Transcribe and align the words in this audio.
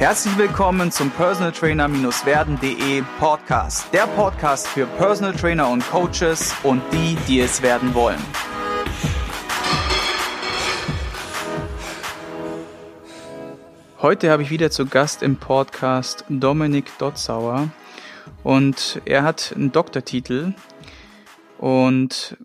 Herzlich 0.00 0.38
willkommen 0.38 0.90
zum 0.90 1.10
Personal 1.10 1.52
Trainer-werden.de 1.52 3.02
Podcast. 3.18 3.92
Der 3.92 4.06
Podcast 4.06 4.66
für 4.66 4.86
Personal 4.86 5.34
Trainer 5.34 5.68
und 5.68 5.86
Coaches 5.90 6.54
und 6.62 6.80
die, 6.90 7.18
die 7.28 7.40
es 7.40 7.60
werden 7.60 7.92
wollen. 7.92 8.18
Heute 14.00 14.30
habe 14.30 14.42
ich 14.42 14.48
wieder 14.48 14.70
zu 14.70 14.86
Gast 14.86 15.22
im 15.22 15.36
Podcast 15.36 16.24
Dominik 16.30 16.96
Dotzauer 16.96 17.68
und 18.42 19.02
er 19.04 19.22
hat 19.22 19.52
einen 19.54 19.70
Doktortitel 19.70 20.54
und 21.58 22.38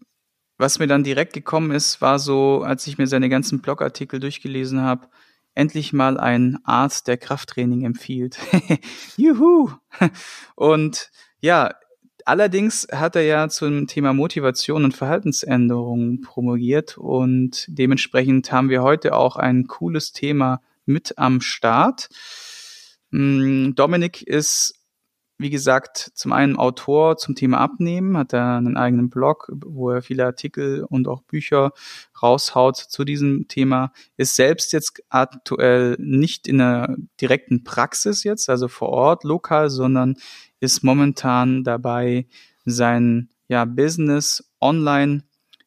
was 0.58 0.80
mir 0.80 0.88
dann 0.88 1.06
direkt 1.06 1.32
gekommen 1.32 1.72
ist, 1.72 2.02
war 2.02 2.20
so, 2.20 2.64
als 2.64 2.86
ich 2.88 2.98
mir 2.98 3.08
seine 3.08 3.30
ganzen 3.30 3.62
Blogartikel 3.62 4.20
durchgelesen 4.20 4.82
habe, 4.82 5.08
endlich 5.56 5.94
mal 5.94 6.20
ein 6.20 6.60
Arzt, 6.64 7.08
der 7.08 7.18
Krafttraining 7.18 7.84
empfiehlt. 7.84 8.38
Juhu! 9.18 9.72
Und 10.56 11.10
ja, 11.40 11.74
allerdings 12.26 12.88
hat 12.92 13.16
er 13.16 13.24
ja 13.24 13.50
zum 13.50 13.88
Thema 13.88 14.14
Motivation 14.14 14.84
und 14.84 14.96
Verhaltensänderung 14.96 16.22
promoviert 16.22 16.98
und 16.98 17.66
dementsprechend 17.70 18.52
haben 18.52 18.70
wir 18.70 18.84
heute 18.84 19.16
auch 19.16 19.38
ein 19.38 19.68
cooles 19.68 20.12
Thema 20.12 20.62
mit 20.86 21.18
am 21.18 21.42
Start. 21.42 22.10
Mm, 23.12 23.72
Dominik 23.76 24.22
ist 24.22 24.75
wie 25.38 25.50
gesagt, 25.50 26.12
zum 26.14 26.32
einen 26.32 26.56
Autor 26.56 27.18
zum 27.18 27.36
Thema 27.36 27.60
Abnehmen, 27.60 28.18
hat 28.18 28.34
er 28.34 28.56
einen 28.56 28.78
eigenen 28.78 29.10
Blog, 29.10 29.52
wo 29.54 29.92
er 29.92 30.02
viele 30.02 30.26
Artikel 30.26 30.86
und 30.86 31.08
auch 31.08 31.24
Bücher 31.24 31.74
raushaut 32.22 32.78
zu 32.78 33.04
diesem 33.04 33.48
Thema, 33.48 33.92
ist 34.16 34.36
selbst 34.36 34.72
jetzt 34.72 35.04
aktuell 35.10 35.98
nicht 36.00 36.48
in 36.48 36.60
der 36.60 36.96
direkten 37.20 37.64
Praxis 37.64 38.24
jetzt, 38.24 38.50
also 38.50 38.68
vor 38.70 38.90
Ort, 38.90 39.24
lokal, 39.26 39.70
sondern 39.70 40.16
ist 40.62 40.84
momentan 40.84 41.64
dabei, 41.64 42.28
sein 42.64 43.30
ja, 43.48 43.66
Business 43.66 44.50
online 44.62 45.24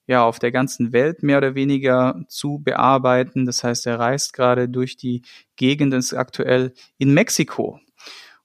ja 0.07 0.25
auf 0.25 0.39
der 0.39 0.51
ganzen 0.51 0.92
Welt 0.95 1.23
mehr 1.23 1.39
oder 1.39 1.55
weniger 1.55 2.25
zu 2.29 2.59
bearbeiten. 2.59 3.45
Das 3.45 3.62
heißt, 3.62 3.87
er 3.87 3.98
reist 3.98 4.33
gerade 4.33 4.69
durch 4.69 4.97
die 4.97 5.23
Gegend, 5.57 5.92
ist 5.92 6.14
aktuell 6.14 6.73
in 6.97 7.12
Mexiko 7.12 7.79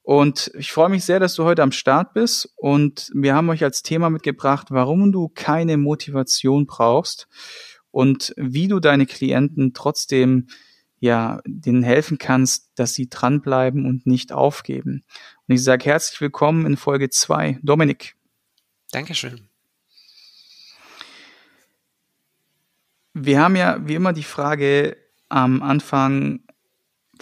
und 0.04 0.50
ich 0.58 0.70
freue 0.70 0.90
mich 0.90 1.06
sehr, 1.06 1.18
dass 1.18 1.34
du 1.34 1.44
heute 1.44 1.62
am 1.62 1.72
Start 1.72 2.12
bist. 2.12 2.52
Und 2.56 3.10
wir 3.14 3.34
haben 3.34 3.48
euch 3.48 3.64
als 3.64 3.82
Thema 3.82 4.10
mitgebracht, 4.10 4.66
warum 4.70 5.12
du 5.12 5.30
keine 5.30 5.78
Motivation 5.78 6.66
brauchst 6.66 7.26
und 7.90 8.34
wie 8.36 8.68
du 8.68 8.80
deine 8.80 9.06
Klienten 9.06 9.72
trotzdem 9.72 10.48
ja, 11.00 11.40
denen 11.46 11.82
helfen 11.82 12.18
kannst, 12.18 12.70
dass 12.74 12.92
sie 12.92 13.08
dranbleiben 13.08 13.86
und 13.86 14.06
nicht 14.06 14.30
aufgeben. 14.30 15.04
Und 15.48 15.54
ich 15.54 15.64
sage 15.64 15.86
herzlich 15.86 16.20
willkommen 16.20 16.66
in 16.66 16.76
Folge 16.76 17.08
zwei, 17.08 17.58
Dominik. 17.62 18.14
Dankeschön. 18.92 19.48
Wir 23.14 23.40
haben 23.40 23.56
ja 23.56 23.78
wie 23.86 23.94
immer 23.94 24.12
die 24.12 24.22
Frage 24.22 24.98
am 25.30 25.62
Anfang, 25.62 26.40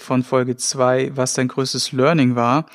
von 0.01 0.23
Folge 0.23 0.57
2, 0.57 1.17
was 1.17 1.35
dein 1.35 1.49
größtes 1.49 1.93
Learning 1.93 2.37
war. 2.37 2.67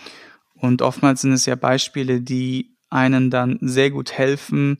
Und 0.54 0.82
oftmals 0.82 1.22
sind 1.22 1.34
es 1.34 1.46
ja 1.46 1.56
Beispiele, 1.56 2.22
die 2.22 2.76
einen 2.90 3.30
dann 3.30 3.60
sehr 3.62 3.92
gut 3.92 4.12
helfen, 4.12 4.80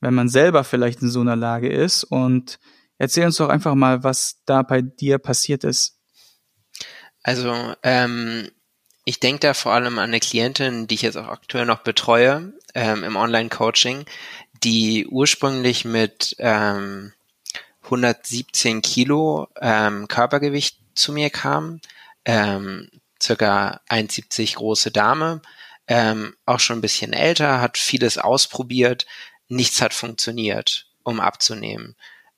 wenn 0.00 0.14
man 0.14 0.28
selber 0.28 0.64
vielleicht 0.64 1.02
in 1.02 1.10
so 1.10 1.20
einer 1.20 1.36
Lage 1.36 1.68
ist. 1.68 2.04
Und 2.04 2.58
erzähl 2.98 3.26
uns 3.26 3.36
doch 3.36 3.48
einfach 3.48 3.74
mal, 3.74 4.04
was 4.04 4.42
da 4.44 4.62
bei 4.62 4.82
dir 4.82 5.18
passiert 5.18 5.64
ist. 5.64 5.98
Also, 7.22 7.74
ähm, 7.82 8.48
ich 9.04 9.20
denke 9.20 9.40
da 9.40 9.54
vor 9.54 9.72
allem 9.72 9.98
an 9.98 10.10
eine 10.10 10.20
Klientin, 10.20 10.86
die 10.86 10.96
ich 10.96 11.02
jetzt 11.02 11.16
auch 11.16 11.28
aktuell 11.28 11.66
noch 11.66 11.80
betreue 11.80 12.52
ähm, 12.74 13.04
im 13.04 13.16
Online-Coaching, 13.16 14.04
die 14.62 15.06
ursprünglich 15.06 15.84
mit 15.84 16.36
ähm, 16.38 17.12
117 17.84 18.82
Kilo 18.82 19.48
ähm, 19.60 20.08
Körpergewicht 20.08 20.78
zu 20.96 21.12
mir 21.12 21.30
kam, 21.30 21.80
ähm, 22.24 22.90
circa 23.22 23.80
1,70 23.88 24.56
große 24.56 24.90
Dame, 24.90 25.42
ähm, 25.88 26.34
auch 26.44 26.60
schon 26.60 26.78
ein 26.78 26.82
bisschen 26.82 27.12
älter, 27.12 27.60
hat 27.60 27.78
vieles 27.78 28.18
ausprobiert, 28.18 29.06
nichts 29.48 29.80
hat 29.80 29.94
funktioniert, 29.94 30.86
um 31.04 31.20
abzunehmen. 31.20 31.96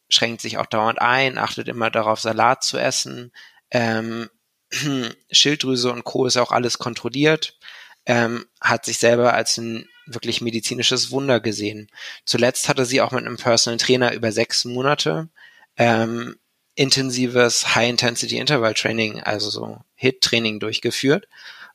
Schränkt 0.09 0.41
sich 0.41 0.59
auch 0.59 0.67
dauernd 0.67 1.01
ein, 1.01 1.39
achtet 1.39 1.69
immer 1.69 1.91
darauf, 1.91 2.21
Salat 2.21 2.63
zu 2.63 2.79
essen. 2.79 3.33
Ähm, 3.71 4.29
Schilddrüse 5.31 5.93
und 5.93 6.05
Co. 6.05 6.27
ist 6.27 6.37
auch 6.37 6.53
alles 6.53 6.79
kontrolliert, 6.79 7.59
ähm, 8.07 8.47
hat 8.61 8.85
sich 8.85 8.99
selber 8.99 9.35
als 9.35 9.57
ein 9.59 9.89
wirklich 10.07 10.41
medizinisches 10.41 11.11
Wunder 11.11 11.41
gesehen. 11.41 11.91
Zuletzt 12.25 12.69
hatte 12.69 12.87
sie 12.87 13.01
auch 13.01 13.13
mit 13.13 13.27
einem 13.27 13.37
Personal 13.37 13.79
Trainer 13.79 14.13
über 14.13 14.33
sechs 14.33 14.65
Monate 14.65 15.29
ähm, 15.77 16.39
intensives 16.79 17.75
High-Intensity-Interval-Training, 17.75 19.21
also 19.21 19.51
so 19.51 19.81
HIT-Training 19.97 20.61
durchgeführt 20.61 21.27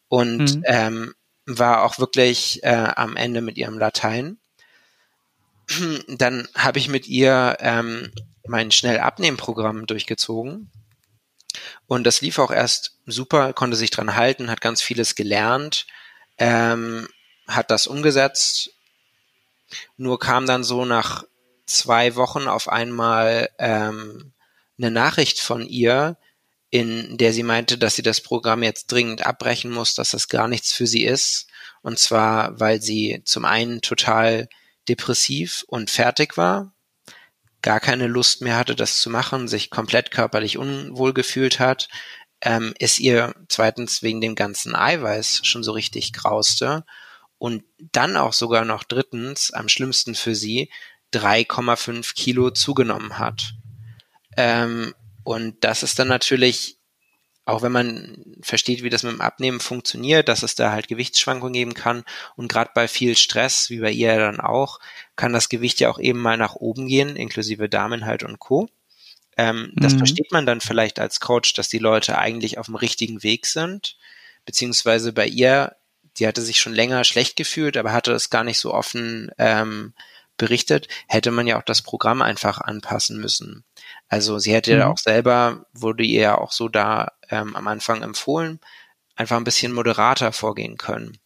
und 0.07 0.55
mhm. 0.55 0.63
ähm, 0.65 1.15
war 1.45 1.83
auch 1.83 1.99
wirklich 1.99 2.63
äh, 2.63 2.93
am 2.95 3.17
Ende 3.17 3.41
mit 3.41 3.57
ihrem 3.57 3.77
Latein. 3.77 4.37
Dann 6.07 6.47
habe 6.55 6.79
ich 6.79 6.87
mit 6.87 7.07
ihr 7.07 7.57
ähm, 7.59 8.13
mein 8.47 8.71
Schnell-Abnehmen-Programm 8.71 9.87
durchgezogen 9.87 10.71
und 11.85 12.05
das 12.05 12.21
lief 12.21 12.39
auch 12.39 12.51
erst 12.51 12.97
super, 13.05 13.51
konnte 13.51 13.75
sich 13.75 13.91
dran 13.91 14.15
halten, 14.15 14.49
hat 14.49 14.61
ganz 14.61 14.81
vieles 14.81 15.15
gelernt, 15.15 15.85
ähm, 16.37 17.09
hat 17.47 17.71
das 17.71 17.87
umgesetzt. 17.87 18.71
Nur 19.97 20.17
kam 20.17 20.45
dann 20.45 20.63
so 20.63 20.85
nach 20.85 21.25
zwei 21.65 22.15
Wochen 22.15 22.47
auf 22.47 22.69
einmal 22.69 23.49
ähm, 23.59 24.33
eine 24.77 24.91
Nachricht 24.91 25.39
von 25.39 25.65
ihr, 25.67 26.17
in 26.69 27.17
der 27.17 27.33
sie 27.33 27.43
meinte, 27.43 27.77
dass 27.77 27.95
sie 27.95 28.01
das 28.01 28.21
Programm 28.21 28.63
jetzt 28.63 28.91
dringend 28.91 29.25
abbrechen 29.25 29.71
muss, 29.71 29.93
dass 29.93 30.11
das 30.11 30.27
gar 30.27 30.47
nichts 30.47 30.71
für 30.71 30.87
sie 30.87 31.03
ist. 31.03 31.47
Und 31.81 31.99
zwar, 31.99 32.59
weil 32.59 32.81
sie 32.81 33.21
zum 33.25 33.45
einen 33.45 33.81
total 33.81 34.49
depressiv 34.89 35.63
und 35.67 35.91
fertig 35.91 36.35
war, 36.37 36.73
gar 37.61 37.79
keine 37.79 38.07
Lust 38.07 38.41
mehr 38.41 38.57
hatte, 38.57 38.75
das 38.75 38.99
zu 38.99 39.09
machen, 39.09 39.47
sich 39.47 39.69
komplett 39.69 40.11
körperlich 40.11 40.57
unwohl 40.57 41.13
gefühlt 41.13 41.59
hat, 41.59 41.87
ähm, 42.41 42.73
es 42.79 42.99
ihr 42.99 43.33
zweitens 43.47 44.03
wegen 44.03 44.19
dem 44.19 44.35
ganzen 44.35 44.75
Eiweiß 44.75 45.41
schon 45.43 45.63
so 45.63 45.71
richtig 45.71 46.11
grauste 46.11 46.85
und 47.37 47.63
dann 47.77 48.17
auch 48.17 48.33
sogar 48.33 48.65
noch 48.65 48.83
drittens, 48.83 49.51
am 49.51 49.69
schlimmsten 49.69 50.15
für 50.15 50.35
sie, 50.35 50.69
3,5 51.13 52.15
Kilo 52.15 52.51
zugenommen 52.51 53.17
hat. 53.17 53.53
Ähm, 54.37 54.93
und 55.23 55.63
das 55.63 55.83
ist 55.83 55.99
dann 55.99 56.07
natürlich, 56.07 56.77
auch 57.45 57.61
wenn 57.61 57.71
man 57.71 58.37
versteht, 58.41 58.83
wie 58.83 58.89
das 58.89 59.03
mit 59.03 59.13
dem 59.13 59.21
Abnehmen 59.21 59.59
funktioniert, 59.59 60.27
dass 60.27 60.43
es 60.43 60.55
da 60.55 60.71
halt 60.71 60.87
Gewichtsschwankungen 60.87 61.53
geben 61.53 61.73
kann 61.73 62.03
und 62.35 62.47
gerade 62.47 62.71
bei 62.73 62.87
viel 62.87 63.17
Stress, 63.17 63.69
wie 63.69 63.79
bei 63.79 63.91
ihr 63.91 64.17
dann 64.17 64.39
auch, 64.39 64.79
kann 65.15 65.33
das 65.33 65.49
Gewicht 65.49 65.79
ja 65.79 65.89
auch 65.89 65.99
eben 65.99 66.19
mal 66.19 66.37
nach 66.37 66.55
oben 66.55 66.87
gehen, 66.87 67.15
inklusive 67.15 67.69
Damenhalt 67.69 68.23
und 68.23 68.39
Co. 68.39 68.69
Ähm, 69.37 69.71
mhm. 69.75 69.81
Das 69.81 69.93
versteht 69.93 70.31
man 70.31 70.45
dann 70.45 70.61
vielleicht 70.61 70.99
als 70.99 71.19
Coach, 71.19 71.53
dass 71.53 71.69
die 71.69 71.79
Leute 71.79 72.17
eigentlich 72.17 72.57
auf 72.57 72.67
dem 72.67 72.75
richtigen 72.75 73.23
Weg 73.23 73.45
sind, 73.45 73.97
beziehungsweise 74.45 75.13
bei 75.13 75.27
ihr, 75.27 75.75
die 76.17 76.27
hatte 76.27 76.41
sich 76.41 76.59
schon 76.59 76.73
länger 76.73 77.03
schlecht 77.03 77.35
gefühlt, 77.35 77.77
aber 77.77 77.91
hatte 77.91 78.11
es 78.11 78.29
gar 78.29 78.43
nicht 78.43 78.59
so 78.59 78.73
offen 78.73 79.31
ähm, 79.37 79.93
berichtet, 80.43 80.89
hätte 81.07 81.31
man 81.31 81.47
ja 81.47 81.57
auch 81.57 81.63
das 81.63 81.81
Programm 81.81 82.21
einfach 82.21 82.59
anpassen 82.59 83.17
müssen. 83.17 83.63
Also 84.09 84.39
sie 84.39 84.53
hätte 84.53 84.73
mhm. 84.73 84.79
ja 84.79 84.87
auch 84.89 84.97
selber, 84.97 85.65
wurde 85.71 86.03
ihr 86.03 86.21
ja 86.21 86.37
auch 86.37 86.51
so 86.51 86.67
da 86.67 87.13
ähm, 87.29 87.55
am 87.55 87.65
Anfang 87.69 88.03
empfohlen, 88.03 88.59
einfach 89.15 89.37
ein 89.37 89.45
bisschen 89.45 89.71
moderater 89.71 90.33
vorgehen 90.33 90.75
können. 90.75 91.17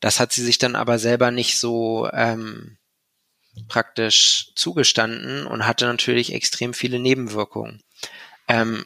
Das 0.00 0.20
hat 0.20 0.30
sie 0.30 0.44
sich 0.44 0.58
dann 0.58 0.76
aber 0.76 0.98
selber 0.98 1.30
nicht 1.30 1.58
so 1.58 2.06
ähm, 2.12 2.76
praktisch 3.68 4.52
zugestanden 4.56 5.46
und 5.46 5.66
hatte 5.66 5.86
natürlich 5.86 6.34
extrem 6.34 6.74
viele 6.74 6.98
Nebenwirkungen. 6.98 7.82
Ähm, 8.46 8.84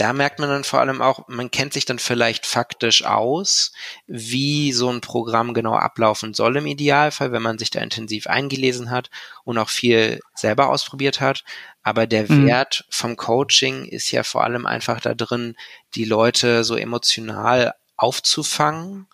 da 0.00 0.14
merkt 0.14 0.38
man 0.38 0.48
dann 0.48 0.64
vor 0.64 0.80
allem 0.80 1.02
auch, 1.02 1.28
man 1.28 1.50
kennt 1.50 1.74
sich 1.74 1.84
dann 1.84 1.98
vielleicht 1.98 2.46
faktisch 2.46 3.04
aus, 3.04 3.72
wie 4.06 4.72
so 4.72 4.90
ein 4.90 5.02
Programm 5.02 5.52
genau 5.52 5.74
ablaufen 5.74 6.32
soll 6.32 6.56
im 6.56 6.64
Idealfall, 6.64 7.32
wenn 7.32 7.42
man 7.42 7.58
sich 7.58 7.70
da 7.70 7.80
intensiv 7.80 8.26
eingelesen 8.26 8.90
hat 8.90 9.10
und 9.44 9.58
auch 9.58 9.68
viel 9.68 10.20
selber 10.34 10.70
ausprobiert 10.70 11.20
hat. 11.20 11.44
Aber 11.82 12.06
der 12.06 12.32
mhm. 12.32 12.46
Wert 12.46 12.86
vom 12.88 13.16
Coaching 13.16 13.84
ist 13.84 14.10
ja 14.10 14.22
vor 14.22 14.42
allem 14.42 14.64
einfach 14.64 15.00
da 15.00 15.12
drin, 15.12 15.54
die 15.94 16.06
Leute 16.06 16.64
so 16.64 16.76
emotional 16.76 17.74
aufzufangen 17.98 19.06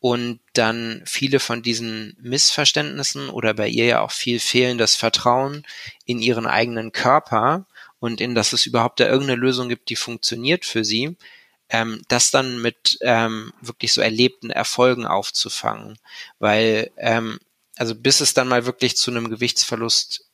und 0.00 0.40
dann 0.52 1.02
viele 1.06 1.40
von 1.40 1.62
diesen 1.62 2.14
Missverständnissen 2.20 3.30
oder 3.30 3.54
bei 3.54 3.68
ihr 3.68 3.86
ja 3.86 4.00
auch 4.02 4.10
viel 4.10 4.38
fehlendes 4.38 4.96
Vertrauen 4.96 5.66
in 6.04 6.20
ihren 6.20 6.46
eigenen 6.46 6.92
Körper 6.92 7.64
und 8.00 8.20
in, 8.20 8.34
dass 8.34 8.52
es 8.52 8.66
überhaupt 8.66 9.00
da 9.00 9.06
irgendeine 9.06 9.40
Lösung 9.40 9.68
gibt, 9.68 9.88
die 9.90 9.96
funktioniert 9.96 10.64
für 10.64 10.84
sie, 10.84 11.16
ähm, 11.68 12.02
das 12.08 12.30
dann 12.30 12.60
mit 12.60 12.98
ähm, 13.00 13.52
wirklich 13.60 13.92
so 13.92 14.00
erlebten 14.00 14.50
Erfolgen 14.50 15.06
aufzufangen. 15.06 15.98
Weil, 16.38 16.90
ähm, 16.96 17.38
also 17.76 17.94
bis 17.94 18.20
es 18.20 18.34
dann 18.34 18.48
mal 18.48 18.66
wirklich 18.66 18.96
zu 18.96 19.10
einem 19.10 19.30
Gewichtsverlust 19.30 20.26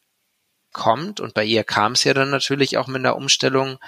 kommt, 0.73 1.21
und 1.21 1.35
bei 1.35 1.45
ihr 1.45 1.65
kam 1.65 1.93
es 1.93 2.05
ja 2.05 2.15
dann 2.15 2.31
natürlich 2.31 2.79
auch 2.79 2.87
mit 2.87 3.05
der 3.05 3.17
Umstellung 3.17 3.79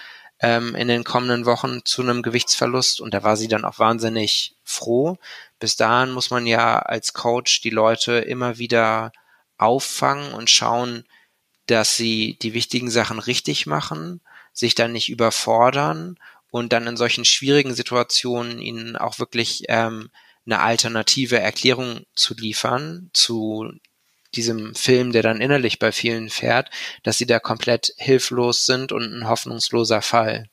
ähm, 0.41 0.75
in 0.75 0.88
den 0.88 1.05
kommenden 1.05 1.47
Wochen 1.47 1.85
zu 1.85 2.03
einem 2.03 2.23
Gewichtsverlust 2.23 3.00
und 3.00 3.15
da 3.15 3.23
war 3.23 3.37
sie 3.37 3.49
dann 3.49 3.65
auch 3.65 3.79
wahnsinnig 3.79 4.56
froh. 4.62 5.19
Bis 5.59 5.76
dahin 5.76 6.12
muss 6.12 6.31
man 6.31 6.47
ja 6.47 6.79
als 6.81 7.12
Coach 7.12 7.61
die 7.61 7.71
Leute 7.71 8.15
immer 8.19 8.59
wieder 8.59 9.12
auffangen 9.56 10.35
und 10.35 10.50
schauen, 10.50 11.05
dass 11.66 11.96
sie 11.96 12.38
die 12.40 12.55
wichtigen 12.55 12.90
Sachen 12.90 13.19
richtig 13.19 13.66
machen, 13.66 14.20
sich 14.52 14.75
dann 14.75 14.93
nicht 14.93 15.08
überfordern 15.08 16.19
und 16.50 16.72
dann 16.72 16.87
in 16.87 16.96
solchen 16.96 17.25
schwierigen 17.25 17.75
Situationen 17.75 18.61
ihnen 18.61 18.96
auch 18.96 19.19
wirklich 19.19 19.64
ähm, 19.69 20.11
eine 20.46 20.61
alternative 20.61 21.38
Erklärung 21.38 22.05
zu 22.14 22.34
liefern 22.34 23.11
zu 23.12 23.72
diesem 24.34 24.75
Film, 24.75 25.12
der 25.12 25.22
dann 25.22 25.40
innerlich 25.40 25.78
bei 25.78 25.93
vielen 25.93 26.28
fährt, 26.28 26.70
dass 27.02 27.19
sie 27.19 27.26
da 27.26 27.38
komplett 27.38 27.93
hilflos 27.96 28.66
sind 28.66 28.93
und 28.93 29.02
ein 29.02 29.28
hoffnungsloser 29.28 30.02
Fall. 30.02 30.49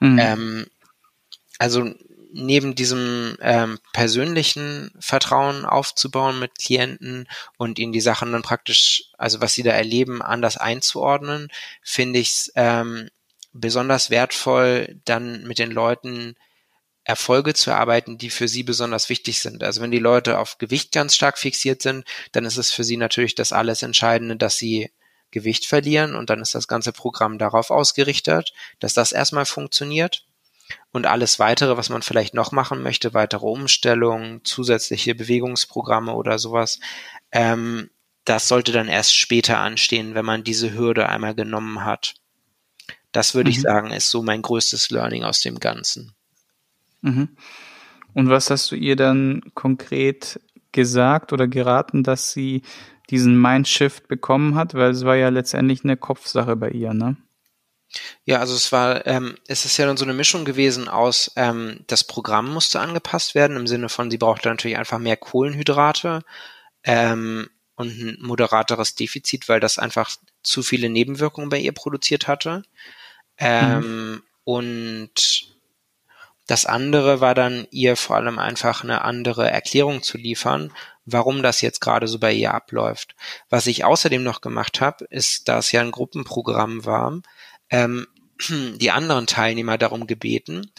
Mhm. 0.00 0.18
Ähm, 0.18 0.66
also 1.58 1.94
neben 2.32 2.74
diesem 2.74 3.36
ähm, 3.40 3.78
persönlichen 3.92 4.92
Vertrauen 5.00 5.64
aufzubauen 5.64 6.38
mit 6.38 6.58
Klienten 6.58 7.28
und 7.56 7.78
ihnen 7.78 7.92
die 7.92 8.00
Sachen 8.00 8.32
dann 8.32 8.42
praktisch, 8.42 9.04
also 9.18 9.40
was 9.40 9.52
sie 9.54 9.62
da 9.62 9.72
erleben, 9.72 10.22
anders 10.22 10.56
einzuordnen, 10.56 11.48
finde 11.82 12.18
ich 12.18 12.30
es 12.30 12.52
ähm, 12.54 13.08
besonders 13.52 14.10
wertvoll, 14.10 15.00
dann 15.04 15.44
mit 15.44 15.58
den 15.58 15.70
Leuten 15.70 16.36
Erfolge 17.04 17.54
zu 17.54 17.70
erarbeiten, 17.70 18.18
die 18.18 18.30
für 18.30 18.46
sie 18.46 18.62
besonders 18.62 19.08
wichtig 19.08 19.40
sind. 19.40 19.64
Also 19.64 19.80
wenn 19.80 19.90
die 19.90 19.98
Leute 19.98 20.38
auf 20.38 20.58
Gewicht 20.58 20.92
ganz 20.92 21.14
stark 21.14 21.38
fixiert 21.38 21.82
sind, 21.82 22.04
dann 22.32 22.44
ist 22.44 22.58
es 22.58 22.70
für 22.70 22.84
sie 22.84 22.96
natürlich 22.96 23.34
das 23.34 23.52
alles 23.52 23.82
Entscheidende, 23.82 24.36
dass 24.36 24.56
sie 24.56 24.92
Gewicht 25.30 25.66
verlieren 25.66 26.14
und 26.14 26.30
dann 26.30 26.40
ist 26.40 26.54
das 26.54 26.68
ganze 26.68 26.92
Programm 26.92 27.38
darauf 27.38 27.70
ausgerichtet, 27.70 28.52
dass 28.78 28.94
das 28.94 29.12
erstmal 29.12 29.46
funktioniert 29.46 30.24
und 30.92 31.06
alles 31.06 31.38
weitere, 31.38 31.76
was 31.76 31.88
man 31.88 32.02
vielleicht 32.02 32.34
noch 32.34 32.52
machen 32.52 32.82
möchte, 32.82 33.14
weitere 33.14 33.46
Umstellungen, 33.46 34.44
zusätzliche 34.44 35.14
Bewegungsprogramme 35.14 36.14
oder 36.14 36.38
sowas, 36.38 36.80
ähm, 37.32 37.90
das 38.24 38.48
sollte 38.48 38.72
dann 38.72 38.88
erst 38.88 39.14
später 39.16 39.58
anstehen, 39.58 40.14
wenn 40.14 40.24
man 40.24 40.44
diese 40.44 40.74
Hürde 40.74 41.08
einmal 41.08 41.34
genommen 41.34 41.84
hat. 41.84 42.14
Das 43.12 43.34
würde 43.34 43.50
mhm. 43.50 43.56
ich 43.56 43.60
sagen, 43.60 43.90
ist 43.90 44.10
so 44.10 44.22
mein 44.22 44.42
größtes 44.42 44.90
Learning 44.90 45.24
aus 45.24 45.40
dem 45.40 45.58
Ganzen. 45.58 46.14
Mhm. 47.00 47.30
Und 48.12 48.28
was 48.28 48.50
hast 48.50 48.70
du 48.70 48.76
ihr 48.76 48.96
dann 48.96 49.42
konkret 49.54 50.40
gesagt 50.72 51.32
oder 51.32 51.48
geraten, 51.48 52.02
dass 52.02 52.32
sie 52.32 52.62
diesen 53.08 53.40
Mindshift 53.40 54.08
bekommen 54.08 54.54
hat? 54.54 54.74
Weil 54.74 54.90
es 54.90 55.04
war 55.04 55.16
ja 55.16 55.28
letztendlich 55.28 55.84
eine 55.84 55.96
Kopfsache 55.96 56.56
bei 56.56 56.70
ihr, 56.70 56.92
ne? 56.92 57.16
Ja, 58.24 58.38
also 58.38 58.54
es 58.54 58.70
war, 58.72 59.06
ähm, 59.06 59.36
es 59.48 59.64
ist 59.64 59.76
ja 59.76 59.86
dann 59.86 59.96
so 59.96 60.04
eine 60.04 60.14
Mischung 60.14 60.44
gewesen 60.44 60.88
aus, 60.88 61.32
ähm, 61.36 61.80
das 61.86 62.04
Programm 62.04 62.52
musste 62.52 62.80
angepasst 62.80 63.34
werden, 63.34 63.56
im 63.56 63.66
Sinne 63.66 63.88
von, 63.88 64.10
sie 64.10 64.18
brauchte 64.18 64.48
natürlich 64.48 64.76
einfach 64.76 64.98
mehr 64.98 65.16
Kohlenhydrate 65.16 66.22
ähm, 66.84 67.50
und 67.74 67.88
ein 67.88 68.18
moderateres 68.20 68.94
Defizit, 68.94 69.48
weil 69.48 69.60
das 69.60 69.78
einfach 69.78 70.10
zu 70.42 70.62
viele 70.62 70.88
Nebenwirkungen 70.88 71.50
bei 71.50 71.58
ihr 71.58 71.72
produziert 71.72 72.28
hatte. 72.28 72.62
Ähm, 73.38 73.80
mhm. 73.80 74.22
Und 74.44 75.50
das 76.46 76.66
andere 76.66 77.20
war 77.20 77.34
dann 77.34 77.66
ihr 77.70 77.96
vor 77.96 78.16
allem 78.16 78.38
einfach 78.38 78.82
eine 78.82 79.02
andere 79.02 79.50
Erklärung 79.50 80.02
zu 80.02 80.18
liefern, 80.18 80.72
warum 81.04 81.42
das 81.42 81.60
jetzt 81.60 81.80
gerade 81.80 82.08
so 82.08 82.18
bei 82.18 82.32
ihr 82.32 82.52
abläuft. 82.52 83.14
Was 83.48 83.66
ich 83.66 83.84
außerdem 83.84 84.22
noch 84.22 84.40
gemacht 84.40 84.80
habe, 84.80 85.04
ist, 85.10 85.48
da 85.48 85.58
es 85.58 85.72
ja 85.72 85.80
ein 85.80 85.92
Gruppenprogramm 85.92 86.84
war, 86.84 87.20
ähm, 87.70 88.06
die 88.48 88.90
anderen 88.90 89.26
Teilnehmer 89.26 89.78
darum 89.78 90.06
gebeten, 90.06 90.70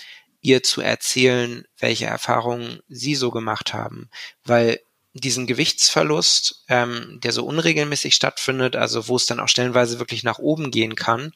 ihr 0.42 0.64
zu 0.64 0.82
erzählen, 0.82 1.66
welche 1.78 2.06
Erfahrungen 2.06 2.82
sie 2.90 3.16
so 3.16 3.32
gemacht 3.32 3.74
haben. 3.74 4.10
Weil 4.44 4.80
diesen 5.14 5.46
Gewichtsverlust, 5.46 6.64
ähm, 6.70 7.20
der 7.22 7.32
so 7.32 7.46
unregelmäßig 7.46 8.16
stattfindet, 8.16 8.76
also 8.76 9.08
wo 9.08 9.18
es 9.18 9.26
dann 9.26 9.40
auch 9.40 9.50
stellenweise 9.50 10.00
wirklich 10.00 10.24
nach 10.24 10.40
oben 10.40 10.72
gehen 10.72 10.96
kann, 10.96 11.34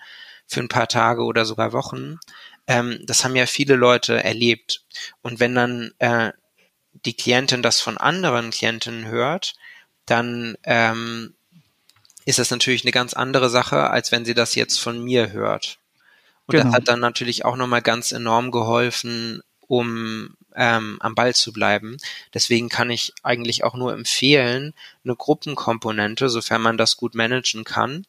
für 0.48 0.60
ein 0.60 0.70
paar 0.70 0.88
Tage 0.88 1.24
oder 1.24 1.46
sogar 1.46 1.74
Wochen, 1.74 2.20
ähm, 2.68 3.00
das 3.04 3.24
haben 3.24 3.36
ja 3.36 3.46
viele 3.46 3.76
Leute 3.76 4.24
erlebt. 4.24 4.84
Und 5.22 5.40
wenn 5.40 5.56
dann 5.56 5.92
äh, 6.00 6.32
die 6.94 7.16
Klientin 7.16 7.62
das 7.62 7.82
von 7.82 7.98
anderen 7.98 8.52
Klientinnen 8.52 9.06
hört, 9.08 9.56
dann 10.06 10.56
ähm, 10.64 11.36
ist 12.26 12.40
das 12.40 12.52
natürlich 12.52 12.84
eine 12.84 12.92
ganz 12.92 13.14
andere 13.14 13.50
Sache, 13.50 13.90
als 13.90 14.12
wenn 14.12 14.26
sie 14.26 14.34
das 14.34 14.56
jetzt 14.56 14.80
von 14.80 15.04
mir 15.04 15.32
hört. 15.32 15.78
Und 16.48 16.54
genau. 16.54 16.66
das 16.66 16.74
hat 16.74 16.88
dann 16.88 17.00
natürlich 17.00 17.46
auch 17.46 17.56
nochmal 17.56 17.82
ganz 17.82 18.12
enorm 18.12 18.52
geholfen, 18.52 19.42
um 19.68 20.36
ähm, 20.56 20.98
am 21.00 21.16
Ball 21.16 21.36
zu 21.36 21.54
bleiben. 21.54 21.98
Deswegen 22.34 22.70
kann 22.70 22.90
ich 22.90 23.14
eigentlich 23.24 23.64
auch 23.64 23.76
nur 23.76 23.94
empfehlen, 23.94 24.74
eine 25.04 25.16
Gruppenkomponente, 25.16 26.30
sofern 26.30 26.62
man 26.62 26.78
das 26.78 26.98
gut 26.98 27.16
managen 27.16 27.64
kann, 27.64 28.06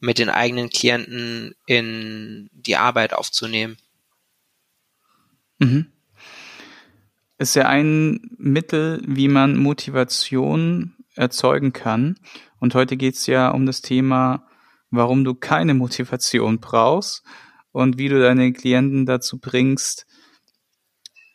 mit 0.00 0.18
den 0.18 0.28
eigenen 0.28 0.70
Klienten 0.70 1.54
in 1.66 2.50
die 2.52 2.76
Arbeit 2.76 3.14
aufzunehmen. 3.14 3.78
Mhm. 5.58 5.86
Ist 7.38 7.56
ja 7.56 7.66
ein 7.68 8.30
Mittel, 8.38 9.02
wie 9.06 9.28
man 9.28 9.56
Motivation 9.56 10.95
erzeugen 11.16 11.72
kann. 11.72 12.16
Und 12.58 12.74
heute 12.74 12.96
geht's 12.96 13.26
ja 13.26 13.50
um 13.50 13.66
das 13.66 13.80
Thema, 13.80 14.46
warum 14.90 15.24
du 15.24 15.34
keine 15.34 15.74
Motivation 15.74 16.60
brauchst 16.60 17.24
und 17.72 17.98
wie 17.98 18.08
du 18.08 18.20
deine 18.20 18.52
Klienten 18.52 19.06
dazu 19.06 19.38
bringst, 19.38 20.06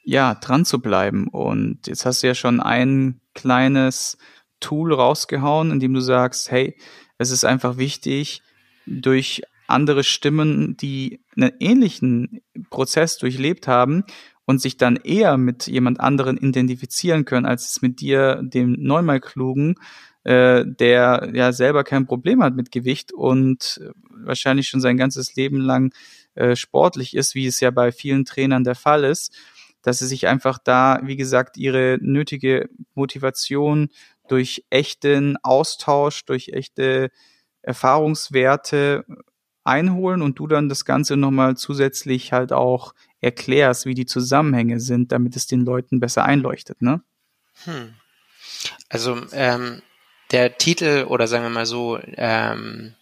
ja, 0.03 0.35
dran 0.35 0.65
zu 0.65 0.79
bleiben. 0.79 1.27
Und 1.27 1.87
jetzt 1.87 2.05
hast 2.05 2.23
du 2.23 2.27
ja 2.27 2.33
schon 2.33 2.59
ein 2.59 3.21
kleines 3.33 4.17
Tool 4.59 4.93
rausgehauen, 4.93 5.71
in 5.71 5.79
dem 5.79 5.93
du 5.93 6.01
sagst, 6.01 6.51
hey, 6.51 6.77
es 7.17 7.31
ist 7.31 7.45
einfach 7.45 7.77
wichtig, 7.77 8.41
durch 8.87 9.43
andere 9.67 10.03
Stimmen, 10.03 10.75
die 10.77 11.23
einen 11.35 11.51
ähnlichen 11.59 12.41
Prozess 12.69 13.17
durchlebt 13.17 13.67
haben 13.67 14.03
und 14.51 14.59
sich 14.59 14.75
dann 14.77 14.97
eher 14.97 15.37
mit 15.37 15.67
jemand 15.67 16.01
anderen 16.01 16.37
identifizieren 16.37 17.23
können, 17.23 17.45
als 17.45 17.71
es 17.71 17.81
mit 17.81 18.01
dir, 18.01 18.41
dem 18.43 18.75
neunmal 18.77 19.21
klugen, 19.21 19.75
äh, 20.23 20.65
der 20.65 21.31
ja 21.33 21.53
selber 21.53 21.85
kein 21.85 22.05
Problem 22.05 22.43
hat 22.43 22.53
mit 22.53 22.69
Gewicht 22.69 23.13
und 23.13 23.81
wahrscheinlich 24.09 24.67
schon 24.67 24.81
sein 24.81 24.97
ganzes 24.97 25.35
Leben 25.35 25.61
lang 25.61 25.93
äh, 26.35 26.57
sportlich 26.57 27.15
ist, 27.15 27.33
wie 27.33 27.47
es 27.47 27.61
ja 27.61 27.71
bei 27.71 27.93
vielen 27.93 28.25
Trainern 28.25 28.65
der 28.65 28.75
Fall 28.75 29.05
ist, 29.05 29.33
dass 29.83 29.99
sie 29.99 30.07
sich 30.07 30.27
einfach 30.27 30.59
da, 30.59 30.99
wie 31.03 31.15
gesagt, 31.15 31.55
ihre 31.55 31.97
nötige 32.01 32.69
Motivation 32.93 33.87
durch 34.27 34.65
echten 34.69 35.37
Austausch, 35.43 36.25
durch 36.25 36.49
echte 36.49 37.09
Erfahrungswerte 37.61 39.05
einholen 39.63 40.21
und 40.21 40.39
du 40.39 40.47
dann 40.47 40.67
das 40.67 40.83
Ganze 40.83 41.15
nochmal 41.15 41.55
zusätzlich 41.55 42.33
halt 42.33 42.51
auch 42.51 42.93
erklärst, 43.21 43.85
wie 43.85 43.93
die 43.93 44.05
Zusammenhänge 44.05 44.79
sind, 44.79 45.11
damit 45.11 45.35
es 45.35 45.47
den 45.47 45.61
Leuten 45.61 45.99
besser 45.99 46.25
einleuchtet, 46.25 46.81
ne? 46.81 47.01
Hm. 47.63 47.93
Also 48.89 49.17
ähm, 49.31 49.81
der 50.31 50.57
Titel 50.57 51.05
oder 51.07 51.27
sagen 51.27 51.43
wir 51.43 51.49
mal 51.49 51.65
so, 51.65 51.99
ähm, 52.03 52.95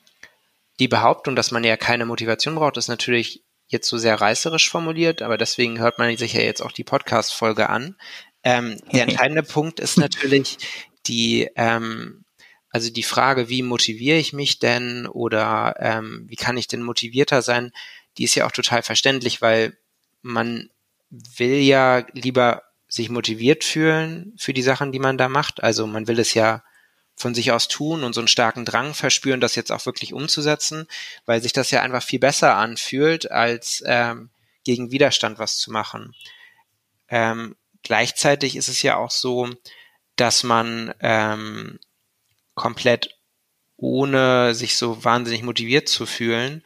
die 0.79 0.87
Behauptung, 0.87 1.35
dass 1.35 1.51
man 1.51 1.63
ja 1.63 1.77
keine 1.77 2.05
Motivation 2.05 2.55
braucht, 2.55 2.77
ist 2.77 2.87
natürlich 2.87 3.43
jetzt 3.67 3.87
so 3.87 3.97
sehr 3.97 4.19
reißerisch 4.19 4.69
formuliert, 4.69 5.21
aber 5.21 5.37
deswegen 5.37 5.79
hört 5.79 5.99
man 5.99 6.15
sich 6.17 6.33
ja 6.33 6.41
jetzt 6.41 6.61
auch 6.61 6.71
die 6.71 6.83
Podcast-Folge 6.83 7.69
an. 7.69 7.95
Ähm, 8.43 8.77
der 8.91 9.03
entscheidende 9.07 9.43
Punkt 9.43 9.79
ist 9.79 9.97
natürlich 9.97 10.57
die 11.05 11.49
ähm, 11.55 12.25
also 12.71 12.91
die 12.91 13.03
Frage, 13.03 13.49
wie 13.49 13.63
motiviere 13.63 14.17
ich 14.17 14.33
mich 14.33 14.59
denn 14.59 15.07
oder 15.07 15.75
ähm, 15.79 16.25
wie 16.27 16.35
kann 16.35 16.57
ich 16.57 16.67
denn 16.67 16.83
motivierter 16.83 17.41
sein, 17.41 17.71
die 18.17 18.25
ist 18.25 18.35
ja 18.35 18.45
auch 18.45 18.51
total 18.51 18.83
verständlich, 18.83 19.41
weil 19.41 19.77
man 20.21 20.69
will 21.09 21.55
ja 21.55 22.05
lieber 22.13 22.63
sich 22.87 23.09
motiviert 23.09 23.63
fühlen 23.63 24.33
für 24.37 24.53
die 24.53 24.61
Sachen, 24.61 24.91
die 24.91 24.99
man 24.99 25.17
da 25.17 25.29
macht. 25.29 25.63
Also 25.63 25.85
man 25.87 26.07
will 26.07 26.19
es 26.19 26.33
ja 26.33 26.63
von 27.15 27.35
sich 27.35 27.51
aus 27.51 27.67
tun 27.67 28.03
und 28.03 28.13
so 28.13 28.21
einen 28.21 28.27
starken 28.27 28.65
Drang 28.65 28.93
verspüren, 28.93 29.41
das 29.41 29.55
jetzt 29.55 29.71
auch 29.71 29.85
wirklich 29.85 30.13
umzusetzen, 30.13 30.87
weil 31.25 31.41
sich 31.41 31.53
das 31.53 31.69
ja 31.69 31.81
einfach 31.81 32.01
viel 32.01 32.19
besser 32.19 32.55
anfühlt, 32.55 33.29
als 33.29 33.83
ähm, 33.85 34.29
gegen 34.63 34.91
Widerstand 34.91 35.37
was 35.37 35.57
zu 35.57 35.71
machen. 35.71 36.15
Ähm, 37.09 37.55
gleichzeitig 37.83 38.55
ist 38.55 38.69
es 38.69 38.81
ja 38.81 38.95
auch 38.95 39.11
so, 39.11 39.49
dass 40.15 40.43
man 40.43 40.93
ähm, 41.01 41.79
komplett 42.55 43.17
ohne 43.75 44.53
sich 44.53 44.75
so 44.75 45.03
wahnsinnig 45.03 45.43
motiviert 45.43 45.87
zu 45.87 46.05
fühlen, 46.05 46.63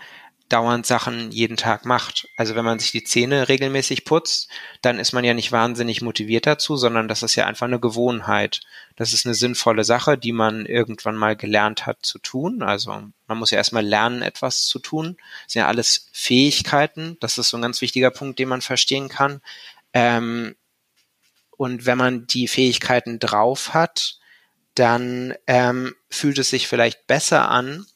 dauernd 0.53 0.85
Sachen 0.85 1.31
jeden 1.31 1.57
Tag 1.57 1.83
macht. 1.83 2.27
Also 2.37 2.53
wenn 2.53 2.63
man 2.63 2.77
sich 2.77 2.91
die 2.91 3.03
Zähne 3.03 3.49
regelmäßig 3.49 4.05
putzt, 4.05 4.49
dann 4.83 4.99
ist 4.99 5.11
man 5.11 5.23
ja 5.23 5.33
nicht 5.33 5.51
wahnsinnig 5.51 6.03
motiviert 6.03 6.45
dazu, 6.45 6.77
sondern 6.77 7.07
das 7.07 7.23
ist 7.23 7.35
ja 7.35 7.47
einfach 7.47 7.65
eine 7.65 7.79
Gewohnheit. 7.79 8.61
Das 8.95 9.13
ist 9.13 9.25
eine 9.25 9.33
sinnvolle 9.33 9.83
Sache, 9.83 10.15
die 10.15 10.31
man 10.31 10.67
irgendwann 10.67 11.15
mal 11.15 11.35
gelernt 11.35 11.87
hat 11.87 12.05
zu 12.05 12.19
tun. 12.19 12.61
Also 12.61 12.91
man 12.91 13.37
muss 13.39 13.49
ja 13.49 13.57
erstmal 13.57 13.83
lernen, 13.83 14.21
etwas 14.21 14.67
zu 14.67 14.77
tun. 14.77 15.17
Das 15.45 15.53
sind 15.53 15.61
ja 15.61 15.67
alles 15.67 16.09
Fähigkeiten. 16.11 17.17
Das 17.19 17.39
ist 17.39 17.49
so 17.49 17.57
ein 17.57 17.63
ganz 17.63 17.81
wichtiger 17.81 18.11
Punkt, 18.11 18.37
den 18.37 18.49
man 18.49 18.61
verstehen 18.61 19.09
kann. 19.09 19.41
Ähm, 19.91 20.55
und 21.57 21.87
wenn 21.87 21.97
man 21.97 22.27
die 22.27 22.47
Fähigkeiten 22.47 23.17
drauf 23.17 23.73
hat, 23.73 24.19
dann 24.75 25.33
ähm, 25.47 25.95
fühlt 26.09 26.37
es 26.37 26.51
sich 26.51 26.67
vielleicht 26.67 27.07
besser 27.07 27.49
an, 27.49 27.87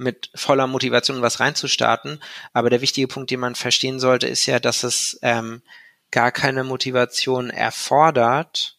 mit 0.00 0.30
voller 0.34 0.66
Motivation 0.66 1.22
was 1.22 1.40
reinzustarten. 1.40 2.20
Aber 2.52 2.70
der 2.70 2.80
wichtige 2.80 3.06
Punkt, 3.06 3.30
den 3.30 3.40
man 3.40 3.54
verstehen 3.54 4.00
sollte, 4.00 4.26
ist 4.26 4.46
ja, 4.46 4.58
dass 4.58 4.82
es 4.82 5.18
ähm, 5.22 5.62
gar 6.10 6.32
keine 6.32 6.64
Motivation 6.64 7.50
erfordert, 7.50 8.76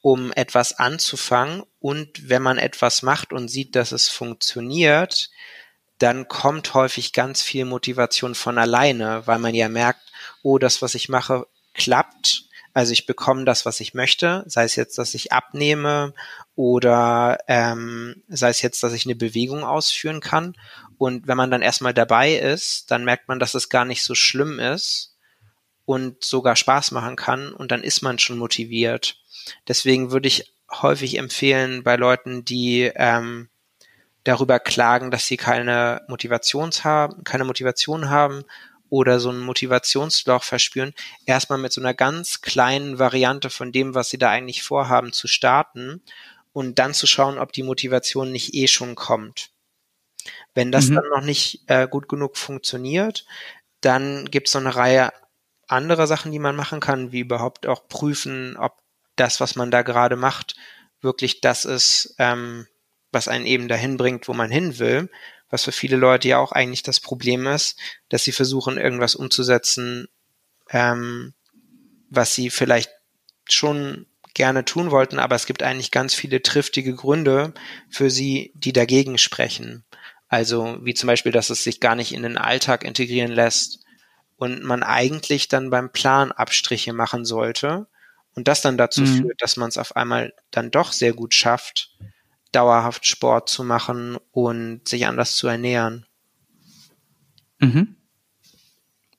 um 0.00 0.32
etwas 0.32 0.78
anzufangen. 0.78 1.62
Und 1.78 2.28
wenn 2.28 2.42
man 2.42 2.58
etwas 2.58 3.02
macht 3.02 3.32
und 3.32 3.48
sieht, 3.48 3.76
dass 3.76 3.92
es 3.92 4.08
funktioniert, 4.08 5.30
dann 5.98 6.28
kommt 6.28 6.74
häufig 6.74 7.12
ganz 7.12 7.42
viel 7.42 7.64
Motivation 7.64 8.34
von 8.34 8.58
alleine, 8.58 9.26
weil 9.26 9.38
man 9.38 9.54
ja 9.54 9.68
merkt, 9.68 10.00
oh, 10.42 10.58
das, 10.58 10.82
was 10.82 10.94
ich 10.94 11.08
mache, 11.08 11.46
klappt 11.74 12.46
also 12.76 12.92
ich 12.92 13.06
bekomme 13.06 13.46
das, 13.46 13.64
was 13.64 13.80
ich 13.80 13.94
möchte, 13.94 14.44
sei 14.48 14.64
es 14.64 14.76
jetzt, 14.76 14.98
dass 14.98 15.14
ich 15.14 15.32
abnehme 15.32 16.12
oder 16.56 17.38
ähm, 17.48 18.22
sei 18.28 18.48
es 18.48 18.62
jetzt, 18.62 18.82
dass 18.82 18.94
ich 18.94 19.04
eine 19.04 19.14
Bewegung 19.14 19.62
ausführen 19.62 20.20
kann. 20.20 20.56
Und 20.98 21.28
wenn 21.28 21.36
man 21.36 21.50
dann 21.50 21.60
erstmal 21.60 21.92
dabei 21.92 22.34
ist, 22.34 22.90
dann 22.90 23.04
merkt 23.04 23.28
man, 23.28 23.38
dass 23.38 23.54
es 23.54 23.68
gar 23.68 23.84
nicht 23.84 24.02
so 24.02 24.14
schlimm 24.14 24.58
ist 24.58 25.14
und 25.84 26.24
sogar 26.24 26.56
Spaß 26.56 26.92
machen 26.92 27.14
kann 27.14 27.52
und 27.52 27.70
dann 27.70 27.82
ist 27.82 28.00
man 28.00 28.18
schon 28.18 28.38
motiviert. 28.38 29.18
Deswegen 29.68 30.10
würde 30.10 30.28
ich 30.28 30.54
häufig 30.72 31.18
empfehlen 31.18 31.84
bei 31.84 31.96
Leuten, 31.96 32.44
die 32.44 32.90
ähm, 32.96 33.50
darüber 34.24 34.58
klagen, 34.58 35.10
dass 35.10 35.26
sie 35.26 35.36
keine 35.36 36.02
Motivations 36.08 36.84
haben, 36.84 37.22
keine 37.22 37.44
Motivation 37.44 38.08
haben 38.08 38.44
oder 38.88 39.20
so 39.20 39.30
ein 39.30 39.40
Motivationsloch 39.40 40.42
verspüren, 40.42 40.94
erstmal 41.26 41.58
mit 41.58 41.72
so 41.72 41.82
einer 41.82 41.94
ganz 41.94 42.40
kleinen 42.40 42.98
Variante 42.98 43.50
von 43.50 43.72
dem, 43.72 43.94
was 43.94 44.08
sie 44.08 44.18
da 44.18 44.30
eigentlich 44.30 44.62
vorhaben, 44.62 45.12
zu 45.12 45.28
starten 45.28 46.02
und 46.56 46.78
dann 46.78 46.94
zu 46.94 47.06
schauen, 47.06 47.38
ob 47.38 47.52
die 47.52 47.62
Motivation 47.62 48.32
nicht 48.32 48.54
eh 48.54 48.66
schon 48.66 48.94
kommt. 48.94 49.50
Wenn 50.54 50.72
das 50.72 50.86
mhm. 50.86 50.94
dann 50.94 51.08
noch 51.10 51.20
nicht 51.20 51.64
äh, 51.66 51.86
gut 51.86 52.08
genug 52.08 52.38
funktioniert, 52.38 53.26
dann 53.82 54.24
gibt 54.30 54.48
es 54.48 54.52
so 54.52 54.58
eine 54.58 54.74
Reihe 54.74 55.12
anderer 55.68 56.06
Sachen, 56.06 56.32
die 56.32 56.38
man 56.38 56.56
machen 56.56 56.80
kann, 56.80 57.12
wie 57.12 57.20
überhaupt 57.20 57.66
auch 57.66 57.88
prüfen, 57.88 58.56
ob 58.56 58.80
das, 59.16 59.38
was 59.38 59.54
man 59.54 59.70
da 59.70 59.82
gerade 59.82 60.16
macht, 60.16 60.56
wirklich 61.02 61.42
das 61.42 61.66
ist, 61.66 62.14
ähm, 62.18 62.66
was 63.12 63.28
einen 63.28 63.44
eben 63.44 63.68
dahin 63.68 63.98
bringt, 63.98 64.26
wo 64.26 64.32
man 64.32 64.50
hin 64.50 64.78
will 64.78 65.10
was 65.48 65.64
für 65.64 65.72
viele 65.72 65.96
Leute 65.96 66.28
ja 66.28 66.38
auch 66.38 66.52
eigentlich 66.52 66.82
das 66.82 66.98
Problem 66.98 67.46
ist, 67.46 67.78
dass 68.08 68.24
sie 68.24 68.32
versuchen, 68.32 68.78
irgendwas 68.78 69.14
umzusetzen, 69.14 70.08
ähm, 70.70 71.34
was 72.10 72.34
sie 72.34 72.50
vielleicht 72.50 72.90
schon 73.48 74.06
gerne 74.36 74.66
tun 74.66 74.90
wollten, 74.90 75.18
aber 75.18 75.34
es 75.34 75.46
gibt 75.46 75.62
eigentlich 75.62 75.90
ganz 75.90 76.14
viele 76.14 76.42
triftige 76.42 76.94
Gründe 76.94 77.54
für 77.88 78.10
sie, 78.10 78.52
die 78.54 78.74
dagegen 78.74 79.16
sprechen. 79.16 79.82
Also 80.28 80.78
wie 80.82 80.92
zum 80.92 81.06
Beispiel, 81.06 81.32
dass 81.32 81.48
es 81.48 81.64
sich 81.64 81.80
gar 81.80 81.96
nicht 81.96 82.12
in 82.12 82.22
den 82.22 82.36
Alltag 82.36 82.84
integrieren 82.84 83.32
lässt 83.32 83.80
und 84.36 84.62
man 84.62 84.82
eigentlich 84.82 85.48
dann 85.48 85.70
beim 85.70 85.90
Plan 85.90 86.32
Abstriche 86.32 86.92
machen 86.92 87.24
sollte 87.24 87.86
und 88.34 88.46
das 88.46 88.60
dann 88.60 88.76
dazu 88.76 89.00
mhm. 89.00 89.06
führt, 89.06 89.40
dass 89.42 89.56
man 89.56 89.70
es 89.70 89.78
auf 89.78 89.96
einmal 89.96 90.34
dann 90.50 90.70
doch 90.70 90.92
sehr 90.92 91.14
gut 91.14 91.34
schafft, 91.34 91.96
dauerhaft 92.52 93.06
Sport 93.06 93.48
zu 93.48 93.64
machen 93.64 94.18
und 94.32 94.86
sich 94.86 95.06
anders 95.06 95.36
zu 95.36 95.48
ernähren. 95.48 96.04
Mhm. 97.58 97.96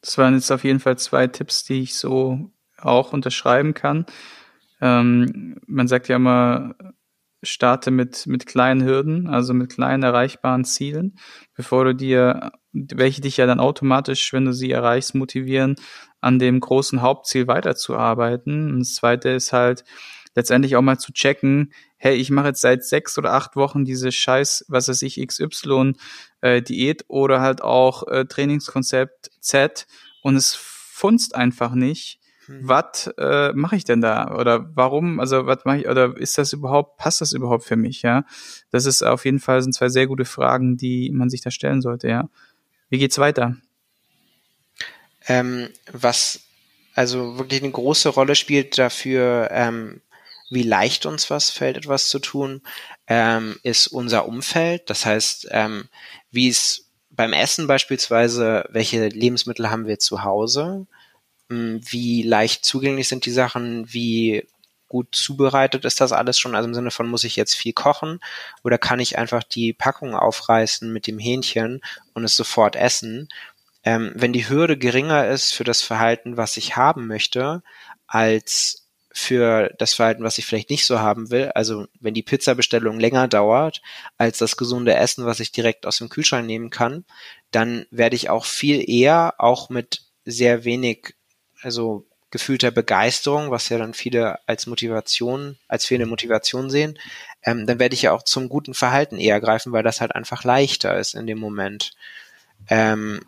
Das 0.02 0.20
waren 0.20 0.36
jetzt 0.36 0.52
auf 0.52 0.64
jeden 0.64 0.80
Fall 0.80 1.00
zwei 1.00 1.26
Tipps, 1.26 1.64
die 1.64 1.82
ich 1.82 1.96
so 1.96 2.52
auch 2.78 3.14
unterschreiben 3.14 3.74
kann. 3.74 4.06
Ähm, 4.82 5.58
man 5.66 5.88
sagt 5.88 6.08
ja 6.08 6.18
immer, 6.18 6.76
starte 7.44 7.92
mit, 7.92 8.28
mit 8.28 8.46
kleinen 8.46 8.84
Hürden, 8.84 9.28
also 9.28 9.54
mit 9.54 9.72
kleinen 9.72 10.04
erreichbaren 10.04 10.66
Zielen, 10.66 11.18
bevor 11.56 11.86
du 11.86 11.96
dir, 11.96 12.52
welche 12.72 13.22
dich 13.22 13.38
ja 13.38 13.46
dann 13.46 13.60
automatisch, 13.60 14.34
wenn 14.34 14.46
du 14.46 14.54
sie 14.54 14.72
erreichst, 14.72 15.16
motivieren, 15.16 15.76
an 16.20 16.40
dem 16.40 16.60
großen 16.60 17.02
Hauptziel 17.02 17.48
weiterzuarbeiten. 17.48 18.72
Und 18.72 18.80
das 18.80 18.96
zweite 18.96 19.30
ist 19.30 19.54
halt, 19.54 19.84
letztendlich 20.38 20.76
auch 20.76 20.84
mal 20.84 21.00
zu 21.00 21.12
checken, 21.12 21.74
hey, 21.98 22.16
ich 22.16 22.30
mache 22.30 22.50
jetzt 22.50 22.62
seit 22.62 22.86
sechs 22.86 23.18
oder 23.18 23.34
acht 23.34 23.56
Wochen 23.56 23.86
diese 23.86 24.12
scheiß, 24.12 24.66
was 24.68 24.88
weiß 24.88 25.02
ich, 25.02 25.20
XY 25.26 25.94
äh, 26.42 26.62
Diät 26.62 27.06
oder 27.08 27.42
halt 27.42 27.64
auch 27.64 28.08
äh, 28.08 28.26
Trainingskonzept 28.26 29.32
Z 29.40 29.88
und 30.22 30.36
es 30.36 30.54
funzt 30.54 31.34
einfach 31.34 31.74
nicht. 31.74 32.20
Hm. 32.48 32.60
Was 32.64 33.08
äh, 33.18 33.54
mache 33.54 33.76
ich 33.76 33.84
denn 33.84 34.02
da? 34.02 34.36
Oder 34.36 34.70
warum, 34.76 35.20
also 35.20 35.46
was 35.46 35.66
mache 35.66 35.80
ich, 35.80 35.88
oder 35.88 36.18
ist 36.18 36.38
das 36.38 36.54
überhaupt, 36.54 36.98
passt 36.98 37.22
das 37.22 37.34
überhaupt 37.34 37.66
für 37.66 37.76
mich, 37.76 38.02
ja? 38.02 38.26
Das 38.72 38.86
ist 38.86 39.04
auf 39.04 39.26
jeden 39.26 39.40
Fall 39.40 39.62
sind 39.62 39.74
zwei 39.74 39.90
sehr 39.90 40.08
gute 40.08 40.26
Fragen, 40.26 40.78
die 40.78 41.12
man 41.12 41.30
sich 41.30 41.42
da 41.42 41.52
stellen 41.52 41.82
sollte, 41.82 42.08
ja. 42.08 42.30
Wie 42.90 42.98
geht's 42.98 43.20
weiter? 43.20 43.58
Ähm, 45.28 45.70
was 45.92 46.40
also 46.96 47.38
wirklich 47.38 47.62
eine 47.62 47.72
große 47.72 48.10
Rolle 48.10 48.34
spielt 48.34 48.78
dafür, 48.80 49.50
ähm, 49.52 50.02
wie 50.50 50.64
leicht 50.64 51.06
uns 51.06 51.30
was 51.30 51.50
fällt, 51.52 51.78
etwas 51.78 52.08
zu 52.08 52.20
tun, 52.20 52.62
ähm, 53.08 53.60
ist 53.62 53.88
unser 53.88 54.28
Umfeld. 54.28 54.90
Das 54.90 55.06
heißt, 55.06 55.50
ähm, 55.52 55.90
wie 56.32 56.48
es 56.48 56.90
beim 57.12 57.34
Essen 57.34 57.68
beispielsweise, 57.68 58.66
welche 58.72 59.10
Lebensmittel 59.10 59.70
haben 59.70 59.86
wir 59.86 60.00
zu 60.00 60.24
Hause, 60.24 60.88
wie 61.50 62.24
leicht 62.24 62.66
zugänglich 62.66 63.08
sind 63.08 63.26
die 63.26 63.32
Sachen, 63.32 63.92
wie 63.94 64.48
gut 64.88 65.10
zubereitet 65.14 65.86
ist 65.86 66.00
das 66.00 66.12
alles 66.12 66.40
schon, 66.40 66.56
also 66.56 66.68
im 66.68 66.74
Sinne 66.74 66.92
von 66.92 67.08
muss 67.10 67.26
ich 67.26 67.36
jetzt 67.36 67.56
viel 67.56 67.74
kochen 67.74 68.20
oder 68.64 68.78
kann 68.78 69.00
ich 69.00 69.18
einfach 69.18 69.44
die 69.44 69.74
Packung 69.74 70.16
aufreißen 70.16 70.92
mit 70.92 71.08
dem 71.08 71.20
Hähnchen 71.20 71.82
und 72.14 72.24
es 72.24 72.38
sofort 72.38 72.76
essen. 72.76 73.28
Ähm, 73.84 74.14
wenn 74.16 74.34
die 74.34 74.50
Hürde 74.50 74.78
geringer 74.78 75.28
ist 75.28 75.54
für 75.54 75.64
das 75.64 75.82
Verhalten, 75.82 76.38
was 76.38 76.58
ich 76.58 76.78
haben 76.78 77.08
möchte, 77.08 77.64
als 78.08 78.88
für 79.18 79.74
das 79.80 79.96
Verhalten, 79.96 80.24
was 80.24 80.38
ich 80.38 80.46
vielleicht 80.46 80.70
nicht 80.70 80.86
so 80.86 81.00
haben 81.00 81.32
will. 81.32 81.52
Also 81.56 81.88
wenn 82.00 82.14
die 82.14 82.22
Pizzabestellung 82.22 83.00
länger 83.00 83.28
dauert 83.28 83.82
als 84.18 84.38
das 84.38 84.58
gesunde 84.58 84.94
Essen, 84.94 85.26
was 85.26 85.40
ich 85.40 85.52
direkt 85.52 85.88
aus 85.88 85.98
dem 85.98 86.10
Kühlschrank 86.10 86.46
nehmen 86.46 86.70
kann, 86.70 87.04
dann 87.50 87.88
werde 87.90 88.16
ich 88.16 88.30
auch 88.30 88.46
viel 88.46 88.88
eher, 88.88 89.34
auch 89.40 89.70
mit 89.70 90.04
sehr 90.24 90.66
wenig, 90.66 91.16
also 91.62 92.06
gefühlter 92.30 92.72
Begeisterung, 92.72 93.52
was 93.52 93.70
ja 93.70 93.78
dann 93.78 93.94
viele 93.94 94.40
als 94.48 94.68
Motivation, 94.68 95.58
als 95.68 95.86
fehlende 95.86 96.10
Motivation 96.10 96.70
sehen, 96.70 97.00
ähm, 97.44 97.66
dann 97.66 97.80
werde 97.80 97.96
ich 97.96 98.04
ja 98.04 98.12
auch 98.12 98.24
zum 98.24 98.50
guten 98.50 98.74
Verhalten 98.74 99.18
eher 99.18 99.40
greifen, 99.40 99.72
weil 99.72 99.84
das 99.84 100.02
halt 100.02 100.14
einfach 100.14 100.44
leichter 100.44 100.98
ist 100.98 101.16
in 101.16 101.26
dem 101.28 101.40
Moment. 101.40 101.94
Ähm, 102.70 103.22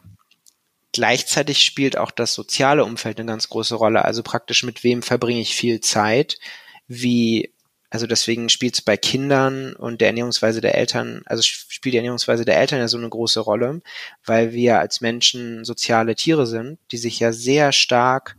Gleichzeitig 0.92 1.62
spielt 1.62 1.98
auch 1.98 2.10
das 2.10 2.34
soziale 2.34 2.84
Umfeld 2.84 3.20
eine 3.20 3.30
ganz 3.30 3.50
große 3.50 3.76
Rolle. 3.76 4.06
Also 4.06 4.24
praktisch 4.24 4.64
mit 4.64 4.84
wem 4.84 5.04
verbringe 5.04 5.40
ich 5.40 5.56
viel 5.56 5.82
Zeit, 5.82 6.40
wie, 6.88 7.54
also 7.90 8.08
deswegen 8.08 8.50
spielt 8.50 8.76
es 8.76 8.82
bei 8.82 8.98
Kindern 8.98 9.74
und 9.74 10.02
der 10.02 10.10
Ernährungsweise 10.10 10.62
der 10.62 10.76
Eltern, 10.76 11.22
also 11.26 11.42
spielt 11.42 11.94
die 11.94 11.98
Ernährungsweise 11.98 12.46
der 12.46 12.58
Eltern 12.58 12.80
ja 12.80 12.88
so 12.88 12.98
eine 12.98 13.10
große 13.10 13.40
Rolle, 13.40 13.82
weil 14.26 14.54
wir 14.54 14.80
als 14.80 15.02
Menschen 15.02 15.66
soziale 15.66 16.16
Tiere 16.16 16.46
sind, 16.46 16.80
die 16.92 16.98
sich 16.98 17.20
ja 17.20 17.32
sehr 17.32 17.72
stark 17.72 18.36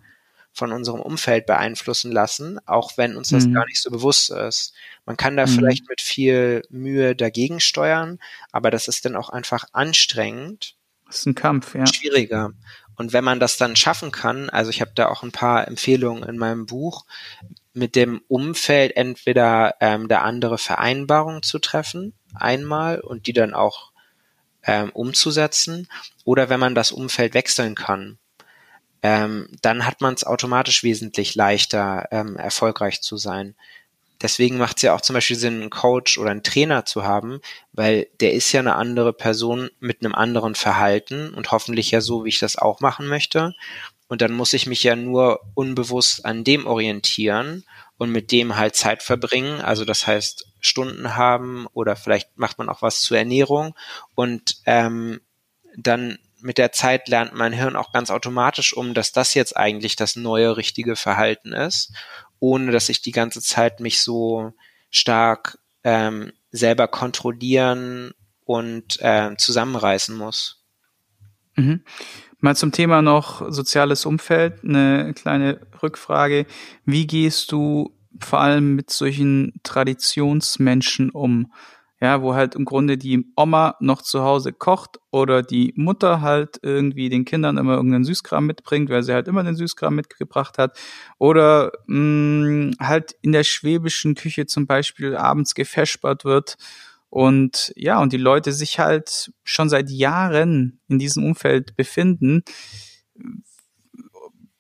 von 0.52 0.72
unserem 0.72 1.00
Umfeld 1.00 1.46
beeinflussen 1.46 2.10
lassen, 2.10 2.58
auch 2.66 2.96
wenn 2.96 3.16
uns 3.16 3.28
das 3.28 3.46
mhm. 3.46 3.54
gar 3.54 3.66
nicht 3.66 3.80
so 3.80 3.90
bewusst 3.90 4.30
ist. 4.30 4.72
Man 5.06 5.16
kann 5.16 5.36
da 5.36 5.46
mhm. 5.46 5.50
vielleicht 5.50 5.88
mit 5.88 6.00
viel 6.00 6.62
Mühe 6.70 7.14
dagegen 7.16 7.60
steuern, 7.60 8.18
aber 8.52 8.70
das 8.70 8.88
ist 8.88 9.04
dann 9.04 9.16
auch 9.16 9.30
einfach 9.30 9.64
anstrengend 9.72 10.76
das 11.10 11.20
ist 11.20 11.26
ein 11.26 11.34
Kampf, 11.34 11.74
ja. 11.74 11.86
Schwieriger. 11.86 12.52
Und 12.94 13.12
wenn 13.12 13.24
man 13.24 13.40
das 13.40 13.56
dann 13.56 13.74
schaffen 13.74 14.12
kann, 14.12 14.48
also 14.48 14.70
ich 14.70 14.80
habe 14.80 14.92
da 14.94 15.08
auch 15.08 15.24
ein 15.24 15.32
paar 15.32 15.66
Empfehlungen 15.66 16.22
in 16.22 16.38
meinem 16.38 16.66
Buch, 16.66 17.04
mit 17.72 17.96
dem 17.96 18.22
Umfeld 18.28 18.96
entweder 18.96 19.76
ähm, 19.80 20.08
der 20.08 20.22
andere 20.24 20.58
Vereinbarungen 20.58 21.42
zu 21.42 21.58
treffen, 21.58 22.14
einmal, 22.34 23.00
und 23.00 23.26
die 23.26 23.32
dann 23.32 23.54
auch 23.54 23.92
ähm, 24.64 24.90
umzusetzen, 24.90 25.88
oder 26.24 26.48
wenn 26.50 26.60
man 26.60 26.74
das 26.74 26.92
Umfeld 26.92 27.34
wechseln 27.34 27.74
kann, 27.74 28.18
ähm, 29.02 29.48
dann 29.62 29.86
hat 29.86 30.00
man 30.00 30.14
es 30.14 30.24
automatisch 30.24 30.82
wesentlich 30.82 31.34
leichter, 31.34 32.08
ähm, 32.10 32.36
erfolgreich 32.36 33.00
zu 33.00 33.16
sein. 33.16 33.54
deswegen 34.22 34.58
macht 34.58 34.76
es 34.78 34.82
ja 34.82 34.94
auch 34.94 35.00
zum 35.00 35.14
Beispiel 35.14 35.36
Sinn, 35.36 35.60
einen 35.60 35.70
Coach 35.70 36.18
oder 36.18 36.30
einen 36.30 36.42
Trainer 36.42 36.84
zu 36.84 37.04
haben, 37.04 37.40
weil 37.72 38.08
der 38.20 38.34
ist 38.34 38.52
ja 38.52 38.60
eine 38.60 38.74
andere 38.74 39.12
Person 39.12 39.70
mit 39.80 40.04
einem 40.04 40.14
anderen 40.14 40.54
Verhalten 40.54 41.32
und 41.34 41.50
hoffentlich 41.52 41.90
ja 41.90 42.00
so, 42.00 42.24
wie 42.24 42.28
ich 42.28 42.38
das 42.38 42.56
auch 42.56 42.80
machen 42.80 43.06
möchte. 43.06 43.54
Und 44.10 44.22
dann 44.22 44.32
muss 44.32 44.52
ich 44.54 44.66
mich 44.66 44.82
ja 44.82 44.96
nur 44.96 45.40
unbewusst 45.54 46.26
an 46.26 46.42
dem 46.42 46.66
orientieren 46.66 47.64
und 47.96 48.10
mit 48.10 48.32
dem 48.32 48.56
halt 48.56 48.74
Zeit 48.74 49.04
verbringen. 49.04 49.60
Also 49.60 49.84
das 49.84 50.04
heißt 50.04 50.48
Stunden 50.58 51.14
haben 51.14 51.68
oder 51.74 51.94
vielleicht 51.94 52.36
macht 52.36 52.58
man 52.58 52.68
auch 52.68 52.82
was 52.82 53.02
zur 53.02 53.18
Ernährung 53.18 53.76
und 54.16 54.56
ähm, 54.66 55.20
dann 55.76 56.18
mit 56.40 56.58
der 56.58 56.72
Zeit 56.72 57.06
lernt 57.06 57.34
mein 57.34 57.52
Hirn 57.52 57.76
auch 57.76 57.92
ganz 57.92 58.10
automatisch 58.10 58.72
um, 58.76 58.94
dass 58.94 59.12
das 59.12 59.34
jetzt 59.34 59.56
eigentlich 59.56 59.94
das 59.94 60.16
neue 60.16 60.56
richtige 60.56 60.96
Verhalten 60.96 61.52
ist, 61.52 61.92
ohne 62.40 62.72
dass 62.72 62.88
ich 62.88 63.02
die 63.02 63.12
ganze 63.12 63.40
Zeit 63.40 63.78
mich 63.78 64.02
so 64.02 64.52
stark 64.90 65.58
ähm, 65.84 66.32
selber 66.50 66.88
kontrollieren 66.88 68.10
und 68.44 69.00
äh, 69.02 69.36
zusammenreißen 69.36 70.16
muss. 70.16 70.64
Mhm. 71.54 71.84
Mal 72.40 72.56
zum 72.56 72.72
Thema 72.72 73.02
noch 73.02 73.50
soziales 73.52 74.06
Umfeld, 74.06 74.64
eine 74.64 75.12
kleine 75.14 75.60
Rückfrage. 75.82 76.46
Wie 76.86 77.06
gehst 77.06 77.52
du 77.52 77.94
vor 78.18 78.40
allem 78.40 78.76
mit 78.76 78.90
solchen 78.90 79.60
Traditionsmenschen 79.62 81.10
um? 81.10 81.52
Ja, 82.02 82.22
wo 82.22 82.34
halt 82.34 82.54
im 82.54 82.64
Grunde 82.64 82.96
die 82.96 83.26
Oma 83.36 83.76
noch 83.80 84.00
zu 84.00 84.22
Hause 84.22 84.54
kocht 84.54 84.98
oder 85.10 85.42
die 85.42 85.74
Mutter 85.76 86.22
halt 86.22 86.58
irgendwie 86.62 87.10
den 87.10 87.26
Kindern 87.26 87.58
immer 87.58 87.74
irgendeinen 87.74 88.04
Süßkram 88.04 88.46
mitbringt, 88.46 88.88
weil 88.88 89.02
sie 89.02 89.12
halt 89.12 89.28
immer 89.28 89.42
den 89.42 89.54
Süßkram 89.54 89.94
mitgebracht 89.94 90.56
hat. 90.56 90.78
Oder 91.18 91.72
mh, 91.88 91.98
mm, 91.98 92.70
halt 92.80 93.16
in 93.20 93.32
der 93.32 93.44
schwäbischen 93.44 94.14
Küche 94.14 94.46
zum 94.46 94.66
Beispiel 94.66 95.14
abends 95.14 95.54
gefespert 95.54 96.24
wird 96.24 96.56
und 97.10 97.72
ja, 97.76 98.00
und 98.00 98.12
die 98.12 98.18
Leute 98.18 98.52
sich 98.52 98.78
halt 98.78 99.32
schon 99.42 99.68
seit 99.68 99.90
Jahren 99.90 100.80
in 100.88 100.98
diesem 100.98 101.24
Umfeld 101.24 101.76
befinden. 101.76 102.44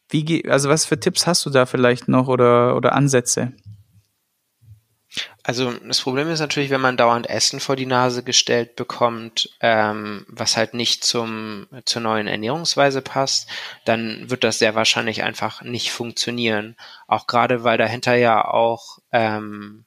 Wie, 0.08 0.44
also 0.48 0.68
was 0.68 0.84
für 0.84 0.98
Tipps 0.98 1.28
hast 1.28 1.46
du 1.46 1.50
da 1.50 1.64
vielleicht 1.66 2.08
noch 2.08 2.26
oder, 2.26 2.76
oder 2.76 2.94
Ansätze? 2.94 3.52
Also 5.42 5.72
das 5.72 6.00
Problem 6.00 6.28
ist 6.28 6.40
natürlich, 6.40 6.70
wenn 6.70 6.80
man 6.80 6.96
dauernd 6.96 7.28
Essen 7.28 7.58
vor 7.58 7.74
die 7.74 7.86
Nase 7.86 8.22
gestellt 8.22 8.76
bekommt, 8.76 9.50
ähm, 9.60 10.24
was 10.28 10.56
halt 10.56 10.74
nicht 10.74 11.02
zum 11.04 11.66
zur 11.84 12.02
neuen 12.02 12.28
Ernährungsweise 12.28 13.02
passt, 13.02 13.48
dann 13.84 14.30
wird 14.30 14.44
das 14.44 14.58
sehr 14.58 14.74
wahrscheinlich 14.74 15.22
einfach 15.22 15.62
nicht 15.62 15.90
funktionieren. 15.90 16.76
Auch 17.08 17.26
gerade 17.26 17.64
weil 17.64 17.78
dahinter 17.78 18.14
ja 18.14 18.44
auch 18.44 18.98
ähm, 19.10 19.84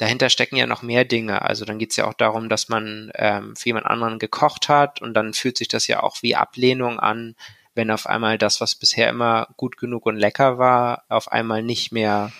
dahinter 0.00 0.30
stecken 0.30 0.56
ja 0.56 0.66
noch 0.66 0.80
mehr 0.82 1.04
Dinge. 1.04 1.42
Also 1.42 1.66
dann 1.66 1.78
geht 1.78 1.90
es 1.90 1.96
ja 1.96 2.06
auch 2.06 2.14
darum, 2.14 2.48
dass 2.48 2.70
man 2.70 3.10
ähm, 3.14 3.54
für 3.54 3.66
jemand 3.66 3.86
anderen 3.86 4.18
gekocht 4.18 4.68
hat 4.68 5.02
und 5.02 5.12
dann 5.12 5.34
fühlt 5.34 5.58
sich 5.58 5.68
das 5.68 5.86
ja 5.86 6.02
auch 6.02 6.22
wie 6.22 6.36
Ablehnung 6.36 6.98
an, 6.98 7.36
wenn 7.74 7.90
auf 7.90 8.06
einmal 8.06 8.38
das, 8.38 8.62
was 8.62 8.74
bisher 8.74 9.10
immer 9.10 9.48
gut 9.58 9.76
genug 9.76 10.06
und 10.06 10.16
lecker 10.16 10.58
war, 10.58 11.04
auf 11.08 11.30
einmal 11.30 11.62
nicht 11.62 11.92
mehr 11.92 12.32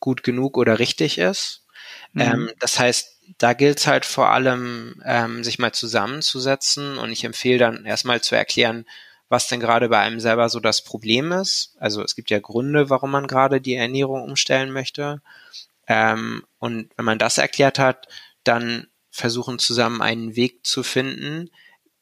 gut 0.00 0.24
genug 0.24 0.56
oder 0.58 0.80
richtig 0.80 1.18
ist. 1.18 1.64
Mhm. 2.12 2.20
Ähm, 2.20 2.50
das 2.58 2.80
heißt, 2.80 3.20
da 3.38 3.52
gilt 3.52 3.78
es 3.78 3.86
halt 3.86 4.04
vor 4.04 4.30
allem, 4.30 5.00
ähm, 5.04 5.44
sich 5.44 5.60
mal 5.60 5.72
zusammenzusetzen 5.72 6.98
und 6.98 7.12
ich 7.12 7.22
empfehle 7.22 7.58
dann 7.58 7.84
erstmal 7.84 8.20
zu 8.20 8.34
erklären, 8.34 8.84
was 9.28 9.46
denn 9.46 9.60
gerade 9.60 9.88
bei 9.88 9.98
einem 9.98 10.18
selber 10.18 10.48
so 10.48 10.58
das 10.58 10.82
Problem 10.82 11.30
ist. 11.30 11.76
Also 11.78 12.02
es 12.02 12.16
gibt 12.16 12.30
ja 12.30 12.40
Gründe, 12.40 12.90
warum 12.90 13.12
man 13.12 13.28
gerade 13.28 13.60
die 13.60 13.74
Ernährung 13.74 14.22
umstellen 14.22 14.72
möchte. 14.72 15.20
Ähm, 15.86 16.44
und 16.58 16.90
wenn 16.96 17.04
man 17.04 17.18
das 17.18 17.38
erklärt 17.38 17.78
hat, 17.78 18.08
dann 18.44 18.88
versuchen 19.10 19.58
zusammen 19.58 20.02
einen 20.02 20.36
Weg 20.36 20.66
zu 20.66 20.82
finden, 20.82 21.50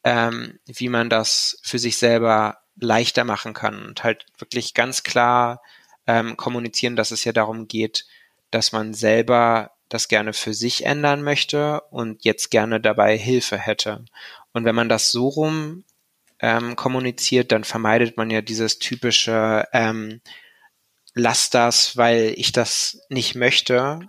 ähm, 0.03 0.59
wie 0.65 0.89
man 0.89 1.09
das 1.09 1.57
für 1.63 1.79
sich 1.79 1.97
selber 1.97 2.59
leichter 2.75 3.23
machen 3.23 3.53
kann 3.53 3.85
und 3.85 4.03
halt 4.03 4.25
wirklich 4.37 4.73
ganz 4.73 5.03
klar 5.03 5.61
ähm, 6.07 6.37
kommunizieren, 6.37 6.95
dass 6.95 7.11
es 7.11 7.23
ja 7.23 7.31
darum 7.31 7.67
geht, 7.67 8.05
dass 8.51 8.71
man 8.71 8.93
selber 8.93 9.71
das 9.89 10.07
gerne 10.07 10.33
für 10.33 10.53
sich 10.53 10.85
ändern 10.85 11.23
möchte 11.23 11.81
und 11.91 12.25
jetzt 12.25 12.51
gerne 12.51 12.81
dabei 12.81 13.17
Hilfe 13.17 13.57
hätte. 13.57 14.05
Und 14.51 14.65
wenn 14.65 14.75
man 14.75 14.89
das 14.89 15.11
so 15.11 15.27
rum 15.27 15.83
ähm, 16.39 16.75
kommuniziert, 16.75 17.51
dann 17.51 17.63
vermeidet 17.63 18.17
man 18.17 18.29
ja 18.29 18.41
dieses 18.41 18.79
typische 18.79 19.67
ähm, 19.73 20.21
lass 21.15 21.49
das, 21.49 21.97
weil 21.97 22.33
ich 22.35 22.51
das 22.51 22.99
nicht 23.09 23.35
möchte, 23.35 24.01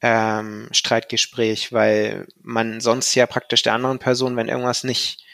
ähm, 0.00 0.68
Streitgespräch, 0.72 1.72
weil 1.72 2.26
man 2.42 2.80
sonst 2.80 3.14
ja 3.14 3.26
praktisch 3.26 3.62
der 3.62 3.74
anderen 3.74 3.98
Person, 3.98 4.36
wenn 4.36 4.48
irgendwas 4.48 4.84
nicht 4.84 5.24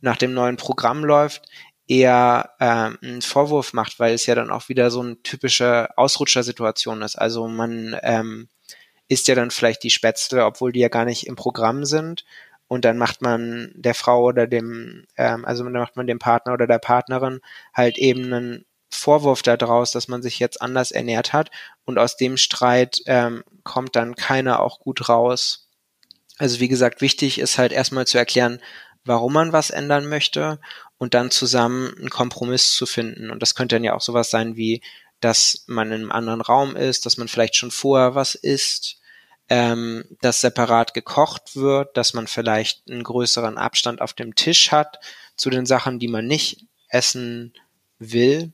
nach 0.00 0.16
dem 0.16 0.32
neuen 0.32 0.56
Programm 0.56 1.04
läuft, 1.04 1.48
eher 1.88 2.50
ähm, 2.60 2.98
einen 3.02 3.22
Vorwurf 3.22 3.72
macht, 3.72 3.98
weil 3.98 4.14
es 4.14 4.26
ja 4.26 4.34
dann 4.34 4.50
auch 4.50 4.68
wieder 4.68 4.90
so 4.90 5.00
eine 5.00 5.20
typische 5.22 5.88
Ausrutschersituation 5.96 7.02
ist. 7.02 7.16
Also 7.16 7.48
man 7.48 7.96
ähm, 8.02 8.48
isst 9.08 9.28
ja 9.28 9.34
dann 9.34 9.50
vielleicht 9.50 9.82
die 9.82 9.90
Spätzle, 9.90 10.44
obwohl 10.44 10.72
die 10.72 10.80
ja 10.80 10.88
gar 10.88 11.04
nicht 11.04 11.26
im 11.26 11.36
Programm 11.36 11.84
sind. 11.84 12.24
Und 12.68 12.84
dann 12.86 12.96
macht 12.96 13.20
man 13.20 13.72
der 13.74 13.94
Frau 13.94 14.24
oder 14.24 14.46
dem, 14.46 15.04
ähm, 15.16 15.44
also 15.44 15.64
dann 15.64 15.72
macht 15.74 15.96
man 15.96 16.06
dem 16.06 16.18
Partner 16.18 16.54
oder 16.54 16.66
der 16.66 16.78
Partnerin 16.78 17.40
halt 17.74 17.98
eben 17.98 18.32
einen 18.32 18.64
Vorwurf 18.94 19.42
daraus, 19.42 19.92
dass 19.92 20.08
man 20.08 20.22
sich 20.22 20.38
jetzt 20.38 20.60
anders 20.60 20.90
ernährt 20.90 21.32
hat 21.32 21.50
und 21.84 21.98
aus 21.98 22.16
dem 22.16 22.36
Streit 22.36 23.02
ähm, 23.06 23.42
kommt 23.64 23.96
dann 23.96 24.14
keiner 24.14 24.60
auch 24.60 24.80
gut 24.80 25.08
raus. 25.08 25.68
Also 26.38 26.60
wie 26.60 26.68
gesagt, 26.68 27.00
wichtig 27.00 27.38
ist 27.38 27.58
halt 27.58 27.72
erstmal 27.72 28.06
zu 28.06 28.18
erklären, 28.18 28.60
warum 29.04 29.32
man 29.32 29.52
was 29.52 29.70
ändern 29.70 30.08
möchte 30.08 30.60
und 30.98 31.14
dann 31.14 31.30
zusammen 31.30 31.94
einen 31.96 32.10
Kompromiss 32.10 32.72
zu 32.72 32.86
finden. 32.86 33.30
Und 33.30 33.40
das 33.40 33.54
könnte 33.54 33.76
dann 33.76 33.84
ja 33.84 33.94
auch 33.94 34.00
sowas 34.00 34.30
sein 34.30 34.56
wie, 34.56 34.82
dass 35.20 35.64
man 35.66 35.88
in 35.88 36.02
einem 36.02 36.12
anderen 36.12 36.40
Raum 36.40 36.76
ist, 36.76 37.06
dass 37.06 37.16
man 37.16 37.28
vielleicht 37.28 37.56
schon 37.56 37.70
vorher 37.70 38.14
was 38.14 38.34
isst, 38.34 38.98
ähm, 39.48 40.04
dass 40.20 40.40
separat 40.40 40.94
gekocht 40.94 41.56
wird, 41.56 41.96
dass 41.96 42.14
man 42.14 42.26
vielleicht 42.26 42.88
einen 42.88 43.02
größeren 43.02 43.58
Abstand 43.58 44.00
auf 44.00 44.12
dem 44.12 44.34
Tisch 44.34 44.72
hat 44.72 44.98
zu 45.36 45.50
den 45.50 45.66
Sachen, 45.66 45.98
die 45.98 46.08
man 46.08 46.26
nicht 46.26 46.66
essen 46.88 47.52
will 47.98 48.52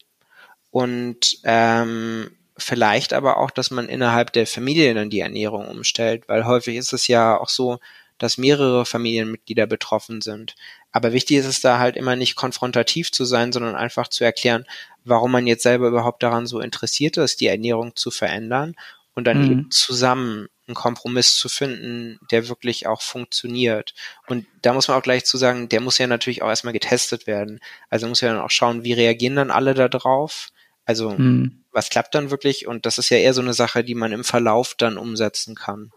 und 0.71 1.39
ähm, 1.45 2.31
vielleicht 2.57 3.13
aber 3.13 3.39
auch, 3.39 3.51
dass 3.51 3.71
man 3.71 3.89
innerhalb 3.89 4.33
der 4.33 4.47
Familie 4.47 4.93
dann 4.95 5.11
die 5.11 5.21
Ernährung 5.21 5.69
umstellt, 5.69 6.29
weil 6.29 6.45
häufig 6.45 6.77
ist 6.77 6.93
es 6.93 7.07
ja 7.07 7.39
auch 7.39 7.49
so, 7.49 7.79
dass 8.19 8.37
mehrere 8.37 8.85
Familienmitglieder 8.85 9.67
betroffen 9.67 10.21
sind. 10.21 10.57
Aber 10.91 11.13
wichtig 11.13 11.37
ist 11.37 11.47
es 11.47 11.61
da 11.61 11.79
halt 11.79 11.97
immer 11.97 12.17
nicht 12.17 12.35
konfrontativ 12.35 13.13
zu 13.13 13.25
sein, 13.25 13.53
sondern 13.53 13.77
einfach 13.77 14.09
zu 14.09 14.25
erklären, 14.25 14.65
warum 15.05 15.31
man 15.31 15.47
jetzt 15.47 15.63
selber 15.63 15.89
überhaupt 15.89 16.23
daran 16.23 16.47
so 16.47 16.61
interessiert 16.61 17.17
ist, 17.17 17.41
die 17.41 17.47
Ernährung 17.47 17.95
zu 17.95 18.11
verändern 18.11 18.75
und 19.15 19.25
dann 19.25 19.45
mhm. 19.45 19.51
eben 19.51 19.71
zusammen 19.71 20.49
einen 20.67 20.75
Kompromiss 20.75 21.37
zu 21.37 21.49
finden, 21.49 22.19
der 22.31 22.49
wirklich 22.49 22.87
auch 22.87 23.01
funktioniert. 23.01 23.95
Und 24.27 24.47
da 24.63 24.73
muss 24.73 24.89
man 24.89 24.99
auch 24.99 25.03
gleich 25.03 25.25
zu 25.25 25.39
sagen, 25.39 25.69
der 25.69 25.81
muss 25.81 25.99
ja 25.99 26.07
natürlich 26.07 26.43
auch 26.43 26.49
erstmal 26.49 26.75
getestet 26.75 27.27
werden. 27.27 27.61
Also 27.89 28.09
muss 28.09 28.21
ja 28.21 28.33
dann 28.33 28.43
auch 28.43 28.51
schauen, 28.51 28.85
wie 28.85 28.93
reagieren 28.93 29.37
dann 29.37 29.51
alle 29.51 29.75
da 29.75 29.89
drauf 29.89 30.51
also 30.89 31.11
mhm. 31.11 31.65
was 31.71 31.91
klappt 31.91 32.15
dann 32.15 32.31
wirklich? 32.31 32.67
Und 32.67 32.87
das 32.87 32.97
ist 32.97 33.11
ja 33.11 33.19
eher 33.19 33.35
so 33.35 33.43
eine 33.43 33.53
Sache, 33.53 33.85
die 33.85 33.95
man 33.95 34.11
im 34.11 34.25
Verlauf 34.25 34.75
dann 34.75 34.97
umsetzen 34.97 35.55
kann. 35.55 35.91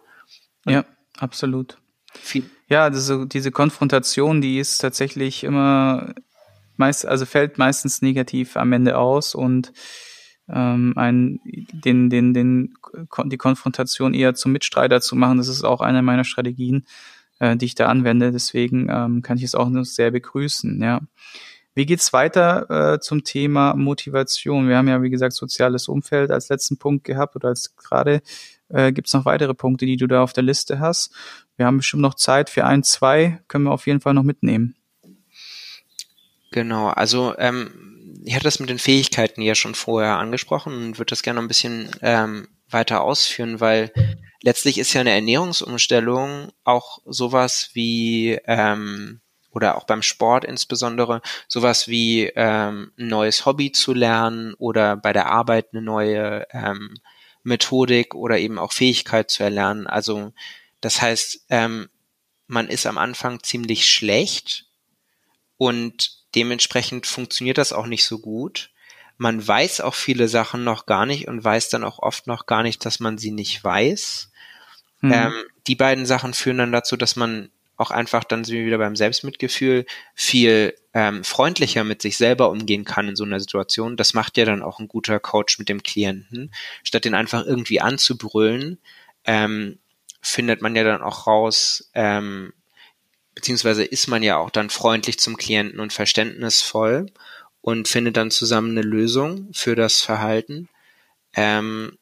Ja, 0.66 0.84
absolut. 1.18 1.78
Viel. 2.14 2.50
Ja, 2.68 2.84
also 2.84 3.24
diese 3.24 3.52
Konfrontation, 3.52 4.42
die 4.42 4.60
ist 4.60 4.80
tatsächlich 4.80 5.46
immer 5.46 6.14
meist, 6.76 7.06
also 7.06 7.26
fällt 7.26 7.58
meistens 7.58 8.02
negativ 8.02 8.58
am 8.58 8.74
Ende 8.74 8.98
aus 8.98 9.34
und 9.34 9.72
ähm, 10.50 10.92
ein, 10.98 11.40
den, 11.46 12.10
den, 12.10 12.34
den, 12.34 12.74
die 13.26 13.38
Konfrontation 13.38 14.14
eher 14.14 14.34
zum 14.34 14.52
Mitstreiter 14.52 15.00
zu 15.00 15.16
machen, 15.16 15.38
das 15.38 15.48
ist 15.48 15.64
auch 15.64 15.80
eine 15.80 16.02
meiner 16.02 16.26
Strategien, 16.26 16.86
äh, 17.40 17.56
die 17.56 17.66
ich 17.66 17.76
da 17.76 17.88
anwende. 17.88 18.34
Deswegen 18.34 18.90
ähm, 18.90 19.22
kann 19.22 19.38
ich 19.38 19.44
es 19.46 19.56
auch 19.56 19.70
nur 19.70 19.86
sehr 19.86 20.12
begrüßen, 20.12 20.82
ja. 20.84 21.00
Wie 21.74 21.86
geht's 21.86 22.12
weiter 22.12 22.96
äh, 22.96 23.00
zum 23.00 23.24
Thema 23.24 23.76
Motivation? 23.76 24.68
Wir 24.68 24.78
haben 24.78 24.90
ja, 24.90 25.02
wie 25.02 25.10
gesagt, 25.10 25.34
soziales 25.34 25.88
Umfeld 25.88 26.30
als 26.30 26.50
letzten 26.50 26.78
Punkt 26.78 27.06
gehabt 27.06 27.36
oder 27.36 27.50
als 27.50 27.76
gerade. 27.76 28.22
Äh, 28.68 28.92
Gibt 28.92 29.08
es 29.08 29.14
noch 29.14 29.26
weitere 29.26 29.54
Punkte, 29.54 29.86
die 29.86 29.98
du 29.98 30.08
da 30.08 30.22
auf 30.22 30.34
der 30.34 30.44
Liste 30.44 30.80
hast? 30.80 31.14
Wir 31.56 31.66
haben 31.66 31.78
bestimmt 31.78 32.02
noch 32.02 32.16
Zeit 32.16 32.50
für 32.50 32.66
ein, 32.66 32.84
zwei, 32.84 33.42
können 33.48 33.66
wir 33.66 33.72
auf 33.72 33.88
jeden 33.88 34.02
Fall 34.02 34.14
noch 34.14 34.24
mitnehmen. 34.24 34.76
Genau, 36.52 36.88
also 36.88 37.34
ähm, 37.38 38.22
ich 38.26 38.36
hatte 38.36 38.44
das 38.44 38.60
mit 38.60 38.70
den 38.70 38.80
Fähigkeiten 38.80 39.42
ja 39.42 39.56
schon 39.56 39.76
vorher 39.76 40.18
angesprochen 40.18 40.74
und 40.74 40.98
würde 40.98 41.12
das 41.12 41.24
gerne 41.24 41.38
noch 41.38 41.46
ein 41.46 41.48
bisschen 41.48 41.90
ähm, 42.02 42.48
weiter 42.70 43.02
ausführen, 43.02 43.60
weil 43.60 43.92
letztlich 44.44 44.78
ist 44.78 44.94
ja 44.94 45.02
eine 45.02 45.12
Ernährungsumstellung 45.12 46.52
auch 46.64 47.00
sowas 47.06 47.70
wie 47.74 48.38
ähm, 48.46 49.22
oder 49.52 49.78
auch 49.78 49.86
beim 49.86 50.02
Sport 50.02 50.46
insbesondere 50.46 51.22
sowas 51.48 51.88
wie 51.88 52.32
ähm, 52.36 52.92
ein 52.98 53.08
neues 53.08 53.46
Hobby 53.46 53.72
zu 53.72 53.94
lernen 53.94 54.54
oder 54.56 54.96
bei 54.98 55.14
der 55.14 55.28
Arbeit 55.28 55.68
eine 55.72 55.82
neue 55.82 56.48
ähm, 56.52 56.96
Methodik 57.44 58.16
oder 58.16 58.38
eben 58.38 58.60
auch 58.60 58.72
Fähigkeit 58.72 59.30
zu 59.30 59.44
erlernen. 59.44 59.88
Also 59.88 60.34
das 60.80 61.02
heißt, 61.02 61.46
ähm, 61.50 61.90
man 62.48 62.68
ist 62.68 62.86
am 62.86 62.98
Anfang 62.98 63.44
ziemlich 63.44 63.86
schlecht 63.86 64.66
und 65.58 66.26
dementsprechend 66.36 67.06
funktioniert 67.06 67.58
das 67.58 67.74
auch 67.74 67.86
nicht 67.86 68.06
so 68.06 68.20
gut. 68.20 68.72
Man 69.18 69.46
weiß 69.46 69.82
auch 69.82 69.94
viele 69.94 70.28
Sachen 70.28 70.64
noch 70.64 70.86
gar 70.86 71.06
nicht 71.06 71.28
und 71.28 71.44
weiß 71.44 71.70
dann 71.70 71.84
auch 71.84 72.00
oft 72.00 72.28
noch 72.28 72.48
gar 72.48 72.64
nicht, 72.64 72.84
dass 72.86 73.00
man 73.00 73.18
sie 73.18 73.32
nicht 73.32 73.64
weiß. 73.64 74.32
Mhm. 75.02 75.14
Ähm, 75.14 75.34
die 75.68 75.76
beiden 75.76 76.06
Sachen 76.06 76.34
führen 76.34 76.58
dann 76.58 76.72
dazu, 76.72 76.98
dass 76.98 77.16
man 77.16 77.52
auch 77.82 77.92
einfach, 77.92 78.24
dann 78.24 78.44
sind 78.44 78.56
wir 78.56 78.66
wieder 78.66 78.78
beim 78.78 78.96
Selbstmitgefühl, 78.96 79.86
viel 80.14 80.76
ähm, 80.94 81.24
freundlicher 81.24 81.84
mit 81.84 82.02
sich 82.02 82.18
selber 82.18 82.50
umgehen 82.50 82.86
kann 82.86 83.10
in 83.10 83.16
so 83.16 83.24
einer 83.24 83.40
Situation. 83.40 83.98
Das 83.98 84.14
macht 84.14 84.38
ja 84.38 84.46
dann 84.46 84.62
auch 84.62 84.80
ein 84.80 84.88
guter 84.88 85.20
Coach 85.20 85.60
mit 85.60 85.68
dem 85.68 85.84
Klienten. 85.84 86.54
Statt 86.84 87.06
den 87.06 87.16
einfach 87.16 87.46
irgendwie 87.46 87.82
anzubrüllen, 87.82 88.80
ähm, 89.26 89.80
findet 90.22 90.62
man 90.62 90.76
ja 90.76 90.84
dann 90.84 91.02
auch 91.02 91.28
raus, 91.28 91.90
ähm, 91.94 92.54
beziehungsweise 93.36 93.84
ist 93.84 94.08
man 94.08 94.24
ja 94.24 94.38
auch 94.38 94.52
dann 94.52 94.70
freundlich 94.70 95.20
zum 95.20 95.38
Klienten 95.38 95.80
und 95.80 95.94
verständnisvoll 95.94 97.08
und 97.62 97.88
findet 97.88 98.18
dann 98.18 98.32
zusammen 98.32 98.72
eine 98.72 98.86
Lösung 98.86 99.50
für 99.54 99.76
das 99.76 100.02
Verhalten. 100.02 100.70
Ähm, 101.36 101.98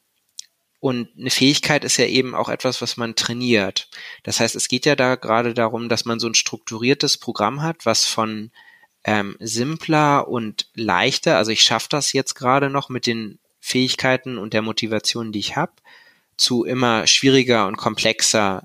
und 0.80 1.10
eine 1.18 1.30
Fähigkeit 1.30 1.84
ist 1.84 1.98
ja 1.98 2.06
eben 2.06 2.34
auch 2.34 2.48
etwas, 2.48 2.80
was 2.80 2.96
man 2.96 3.14
trainiert. 3.14 3.88
Das 4.22 4.40
heißt, 4.40 4.56
es 4.56 4.66
geht 4.66 4.86
ja 4.86 4.96
da 4.96 5.14
gerade 5.14 5.52
darum, 5.52 5.90
dass 5.90 6.06
man 6.06 6.18
so 6.18 6.26
ein 6.26 6.34
strukturiertes 6.34 7.18
Programm 7.18 7.62
hat, 7.62 7.84
was 7.84 8.06
von 8.06 8.50
ähm, 9.04 9.36
simpler 9.40 10.26
und 10.28 10.68
leichter, 10.74 11.36
also 11.36 11.50
ich 11.50 11.62
schaffe 11.62 11.88
das 11.90 12.12
jetzt 12.12 12.34
gerade 12.34 12.70
noch 12.70 12.88
mit 12.88 13.06
den 13.06 13.38
Fähigkeiten 13.60 14.38
und 14.38 14.54
der 14.54 14.62
Motivation, 14.62 15.32
die 15.32 15.38
ich 15.38 15.56
habe, 15.56 15.72
zu 16.38 16.64
immer 16.64 17.06
schwieriger 17.06 17.66
und 17.66 17.76
komplexer 17.76 18.64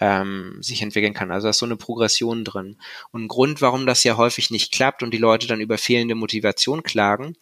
ähm, 0.00 0.58
sich 0.60 0.82
entwickeln 0.82 1.14
kann. 1.14 1.30
Also 1.30 1.46
da 1.46 1.50
ist 1.50 1.58
so 1.58 1.66
eine 1.66 1.76
Progression 1.76 2.44
drin. 2.44 2.76
Und 3.10 3.24
ein 3.24 3.28
Grund, 3.28 3.62
warum 3.62 3.86
das 3.86 4.04
ja 4.04 4.18
häufig 4.18 4.50
nicht 4.50 4.72
klappt 4.72 5.02
und 5.02 5.12
die 5.12 5.18
Leute 5.18 5.46
dann 5.46 5.60
über 5.60 5.78
fehlende 5.78 6.14
Motivation 6.14 6.82
klagen, 6.82 7.36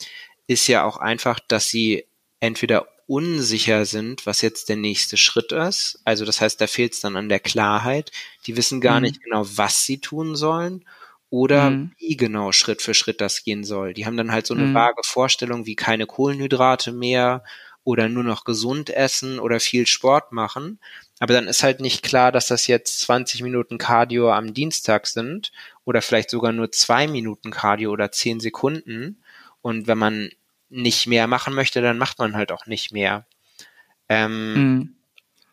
ist 0.47 0.69
ja 0.69 0.85
auch 0.85 0.99
einfach, 0.99 1.41
dass 1.41 1.69
sie 1.69 2.07
entweder 2.39 2.87
unsicher 3.07 3.85
sind, 3.85 4.27
was 4.27 4.43
jetzt 4.43 4.69
der 4.69 4.77
nächste 4.77 5.17
Schritt 5.17 5.53
ist. 5.53 6.01
Also 6.05 6.25
das 6.25 6.41
heißt, 6.41 6.61
da 6.61 6.67
fehlt 6.67 6.95
es 6.95 7.01
dann 7.01 7.17
an 7.17 7.29
der 7.29 7.41
Klarheit. 7.41 8.11
Die 8.47 8.57
wissen 8.57 8.81
gar 8.81 8.97
mhm. 8.97 9.03
nicht 9.03 9.23
genau, 9.23 9.45
was 9.45 9.85
sie 9.85 9.99
tun 9.99 10.37
sollen 10.37 10.85
oder 11.31 11.71
mhm. 11.71 11.93
wie 11.99 12.17
genau 12.17 12.53
Schritt 12.53 12.83
für 12.83 12.95
Schritt 12.95 13.21
das 13.21 13.43
gehen 13.43 13.65
soll. 13.65 13.95
Die 13.95 14.05
haben 14.07 14.17
dann 14.17 14.33
halt 14.33 14.47
so 14.47 14.55
eine 14.55 14.65
mhm. 14.65 14.75
vage 14.75 15.03
Vorstellung 15.03 15.67
wie 15.67 15.77
keine 15.77 16.07
Kohlenhydrate 16.07 16.93
mehr 16.93 17.43
oder 17.85 18.09
nur 18.09 18.23
noch 18.23 18.45
gesund 18.45 18.91
essen 18.91 19.39
oder 19.39 19.59
viel 19.59 19.87
Sport 19.87 20.33
machen. 20.33 20.79
Aber 21.19 21.35
dann 21.35 21.49
ist 21.49 21.63
halt 21.63 21.81
nicht 21.81 22.03
klar, 22.03 22.33
dass 22.33 22.49
das 22.49 22.67
jetzt 22.67 23.01
20 23.01 23.43
Minuten 23.43 23.79
Cardio 23.79 24.31
am 24.31 24.55
Dienstag 24.55 25.07
sind 25.07 25.53
oder 25.85 26.03
vielleicht 26.03 26.31
sogar 26.31 26.53
nur 26.53 26.71
zwei 26.71 27.07
Minuten 27.07 27.51
Cardio 27.51 27.91
oder 27.91 28.13
zehn 28.13 28.41
Sekunden. 28.41 29.23
Und 29.61 29.87
wenn 29.87 29.99
man 29.99 30.31
nicht 30.73 31.07
mehr 31.07 31.27
machen 31.27 31.55
möchte, 31.55 31.83
dann 31.83 31.99
macht 31.99 32.19
man 32.19 32.35
halt 32.35 32.51
auch 32.51 32.67
nicht 32.67 32.93
mehr. 32.93 33.27
Ähm, 34.09 34.55
mhm. 34.55 34.97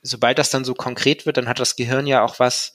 Sobald 0.01 0.39
das 0.39 0.49
dann 0.49 0.65
so 0.65 0.73
konkret 0.73 1.25
wird, 1.25 1.37
dann 1.37 1.49
hat 1.49 1.59
das 1.59 1.75
Gehirn 1.75 2.07
ja 2.07 2.23
auch 2.23 2.39
was, 2.39 2.73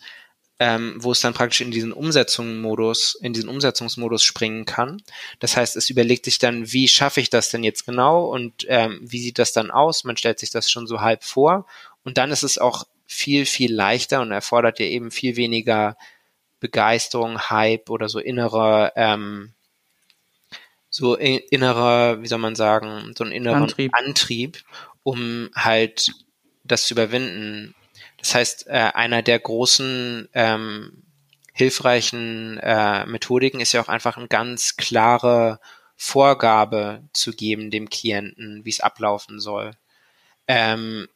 ähm, 0.61 0.95
wo 0.99 1.13
es 1.13 1.21
dann 1.21 1.35
praktisch 1.35 1.63
in 1.63 1.71
diesen 1.71 1.93
Umsetzungsmodus, 1.93 3.17
in 3.17 3.33
diesen 3.33 3.49
Umsetzungsmodus 3.49 4.23
springen 4.23 4.67
kann. 4.67 5.03
Das 5.41 5.57
heißt, 5.57 5.75
es 5.77 5.91
überlegt 5.91 6.27
sich 6.27 6.39
dann, 6.39 6.73
wie 6.73 6.87
schaffe 6.87 7.21
ich 7.21 7.31
das 7.31 7.51
denn 7.51 7.65
jetzt 7.65 7.87
genau 7.87 8.27
und 8.27 8.65
ähm, 8.69 9.01
wie 9.03 9.21
sieht 9.21 9.39
das 9.39 9.53
dann 9.53 9.71
aus? 9.71 10.05
Man 10.05 10.17
stellt 10.17 10.39
sich 10.39 10.51
das 10.51 10.71
schon 10.71 10.87
so 10.87 11.01
halb 11.01 11.25
vor 11.25 11.67
und 12.05 12.19
dann 12.19 12.31
ist 12.31 12.45
es 12.45 12.59
auch 12.59 12.85
viel, 13.07 13.47
viel 13.47 13.75
leichter 13.75 14.21
und 14.21 14.33
erfordert 14.33 14.79
ja 14.79 14.87
eben 14.87 15.11
viel 15.11 15.37
weniger 15.37 15.97
Begeisterung, 16.61 17.51
Hype 17.51 17.91
oder 17.91 18.09
so 18.09 18.19
innere 18.19 18.93
ähm, 18.97 19.55
so 20.95 21.17
innerer, 21.17 22.23
wie 22.23 22.29
soll 22.29 22.39
man 22.39 22.55
sagen, 22.55 23.15
so 23.19 23.25
einen 23.25 23.33
inneren 23.33 23.65
Antrieb, 23.65 23.93
Antrieb 23.97 24.63
um 25.03 25.51
halt 25.53 26.13
das 26.63 26.87
zu 26.87 26.95
überwinden. 26.95 27.75
Das 28.19 28.37
heißt, 28.37 28.69
äh, 28.69 28.93
einer 28.95 29.21
der 29.21 29.41
großen 29.41 30.29
ähm, 30.35 31.03
hilfreichen 31.53 32.59
äh, 32.59 33.07
Methodiken 33.07 33.59
ist 33.59 33.73
ja 33.73 33.83
auch 33.83 33.89
einfach 33.89 34.17
eine 34.17 34.29
ganz 34.29 34.77
klare 34.77 35.59
Vorgabe 35.97 37.03
zu 37.13 37.33
geben 37.33 37.73
dem 37.73 37.91
Klienten, 37.91 38.65
wie 38.65 38.71
es 38.71 38.79
ablaufen 38.79 39.41
soll. 39.41 39.73
Ähm, 40.47 41.09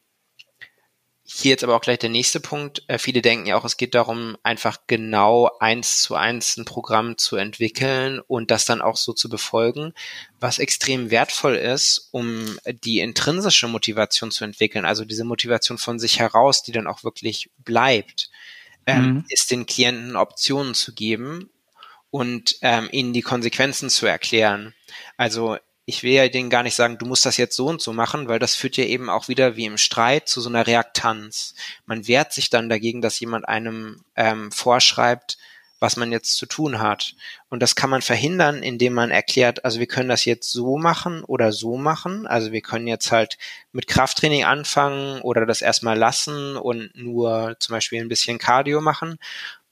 hier 1.30 1.50
jetzt 1.50 1.62
aber 1.62 1.76
auch 1.76 1.82
gleich 1.82 1.98
der 1.98 2.08
nächste 2.08 2.40
Punkt. 2.40 2.82
Äh, 2.86 2.98
viele 2.98 3.20
denken 3.20 3.46
ja 3.46 3.56
auch, 3.56 3.64
es 3.66 3.76
geht 3.76 3.94
darum, 3.94 4.38
einfach 4.42 4.78
genau 4.86 5.50
eins 5.60 6.00
zu 6.02 6.14
eins 6.14 6.56
ein 6.56 6.64
Programm 6.64 7.18
zu 7.18 7.36
entwickeln 7.36 8.20
und 8.26 8.50
das 8.50 8.64
dann 8.64 8.80
auch 8.80 8.96
so 8.96 9.12
zu 9.12 9.28
befolgen, 9.28 9.92
was 10.40 10.58
extrem 10.58 11.10
wertvoll 11.10 11.56
ist, 11.56 12.08
um 12.12 12.58
die 12.82 13.00
intrinsische 13.00 13.68
Motivation 13.68 14.30
zu 14.30 14.44
entwickeln, 14.44 14.86
also 14.86 15.04
diese 15.04 15.24
Motivation 15.24 15.76
von 15.76 15.98
sich 15.98 16.18
heraus, 16.18 16.62
die 16.62 16.72
dann 16.72 16.86
auch 16.86 17.04
wirklich 17.04 17.50
bleibt, 17.58 18.30
ähm, 18.86 19.02
mhm. 19.02 19.24
ist 19.28 19.50
den 19.50 19.66
Klienten 19.66 20.16
Optionen 20.16 20.72
zu 20.72 20.94
geben 20.94 21.50
und 22.10 22.56
ähm, 22.62 22.88
ihnen 22.90 23.12
die 23.12 23.22
Konsequenzen 23.22 23.90
zu 23.90 24.06
erklären. 24.06 24.72
Also 25.18 25.58
ich 25.88 26.02
will 26.02 26.12
ja 26.12 26.28
denen 26.28 26.50
gar 26.50 26.62
nicht 26.62 26.74
sagen, 26.74 26.98
du 26.98 27.06
musst 27.06 27.24
das 27.24 27.38
jetzt 27.38 27.56
so 27.56 27.66
und 27.66 27.80
so 27.80 27.94
machen, 27.94 28.28
weil 28.28 28.38
das 28.38 28.54
führt 28.54 28.76
ja 28.76 28.84
eben 28.84 29.08
auch 29.08 29.28
wieder 29.28 29.56
wie 29.56 29.64
im 29.64 29.78
Streit 29.78 30.28
zu 30.28 30.42
so 30.42 30.50
einer 30.50 30.66
Reaktanz. 30.66 31.54
Man 31.86 32.06
wehrt 32.06 32.34
sich 32.34 32.50
dann 32.50 32.68
dagegen, 32.68 33.00
dass 33.00 33.18
jemand 33.20 33.48
einem 33.48 34.04
ähm, 34.14 34.52
vorschreibt, 34.52 35.38
was 35.80 35.96
man 35.96 36.12
jetzt 36.12 36.36
zu 36.36 36.44
tun 36.44 36.80
hat. 36.80 37.14
Und 37.48 37.62
das 37.62 37.74
kann 37.74 37.88
man 37.88 38.02
verhindern, 38.02 38.62
indem 38.62 38.92
man 38.92 39.10
erklärt, 39.10 39.64
also 39.64 39.80
wir 39.80 39.86
können 39.86 40.10
das 40.10 40.26
jetzt 40.26 40.52
so 40.52 40.76
machen 40.76 41.24
oder 41.24 41.52
so 41.52 41.78
machen. 41.78 42.26
Also 42.26 42.52
wir 42.52 42.60
können 42.60 42.86
jetzt 42.86 43.10
halt 43.10 43.38
mit 43.72 43.86
Krafttraining 43.86 44.44
anfangen 44.44 45.22
oder 45.22 45.46
das 45.46 45.62
erstmal 45.62 45.96
lassen 45.96 46.58
und 46.58 46.90
nur 46.96 47.56
zum 47.60 47.72
Beispiel 47.72 48.02
ein 48.02 48.10
bisschen 48.10 48.36
Cardio 48.36 48.82
machen 48.82 49.18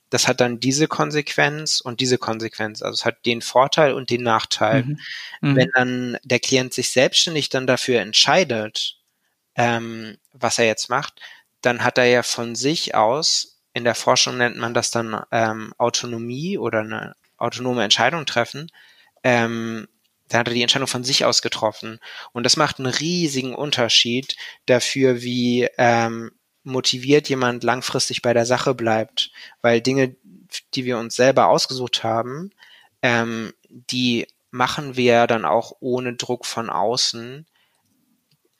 das 0.09 0.27
hat 0.27 0.39
dann 0.39 0.59
diese 0.59 0.87
Konsequenz 0.87 1.81
und 1.81 1.99
diese 1.99 2.17
Konsequenz. 2.17 2.81
Also 2.81 2.93
es 2.93 3.05
hat 3.05 3.25
den 3.25 3.41
Vorteil 3.41 3.93
und 3.93 4.09
den 4.09 4.23
Nachteil. 4.23 4.83
Mhm. 4.83 4.99
Mhm. 5.41 5.55
Wenn 5.55 5.71
dann 5.75 6.17
der 6.23 6.39
Klient 6.39 6.73
sich 6.73 6.89
selbstständig 6.91 7.49
dann 7.49 7.67
dafür 7.67 8.01
entscheidet, 8.01 8.97
ähm, 9.55 10.17
was 10.31 10.59
er 10.59 10.65
jetzt 10.65 10.89
macht, 10.89 11.19
dann 11.61 11.83
hat 11.83 11.97
er 11.97 12.05
ja 12.05 12.23
von 12.23 12.55
sich 12.55 12.95
aus, 12.95 13.59
in 13.73 13.83
der 13.83 13.95
Forschung 13.95 14.37
nennt 14.37 14.57
man 14.57 14.73
das 14.73 14.91
dann 14.91 15.21
ähm, 15.31 15.73
Autonomie 15.77 16.57
oder 16.57 16.79
eine 16.79 17.15
autonome 17.37 17.83
Entscheidung 17.83 18.25
treffen, 18.25 18.71
ähm, 19.23 19.87
dann 20.29 20.39
hat 20.39 20.47
er 20.47 20.53
die 20.53 20.61
Entscheidung 20.61 20.87
von 20.87 21.03
sich 21.03 21.25
aus 21.25 21.41
getroffen. 21.41 21.99
Und 22.33 22.43
das 22.43 22.57
macht 22.57 22.79
einen 22.79 22.91
riesigen 22.91 23.55
Unterschied 23.55 24.35
dafür, 24.65 25.21
wie 25.21 25.67
ähm, 25.77 26.31
motiviert 26.67 27.29
jemand 27.29 27.63
langfristig 27.63 28.21
bei 28.21 28.33
der 28.33 28.45
Sache 28.45 28.75
bleibt, 28.75 29.31
weil 29.61 29.81
Dinge, 29.81 30.15
die 30.73 30.85
wir 30.85 30.97
uns 30.97 31.15
selber 31.15 31.47
ausgesucht 31.47 32.03
haben, 32.03 32.51
ähm, 33.01 33.53
die 33.69 34.27
machen 34.51 34.95
wir 34.95 35.27
dann 35.27 35.45
auch 35.45 35.73
ohne 35.79 36.13
Druck 36.13 36.45
von 36.45 36.69
außen 36.69 37.45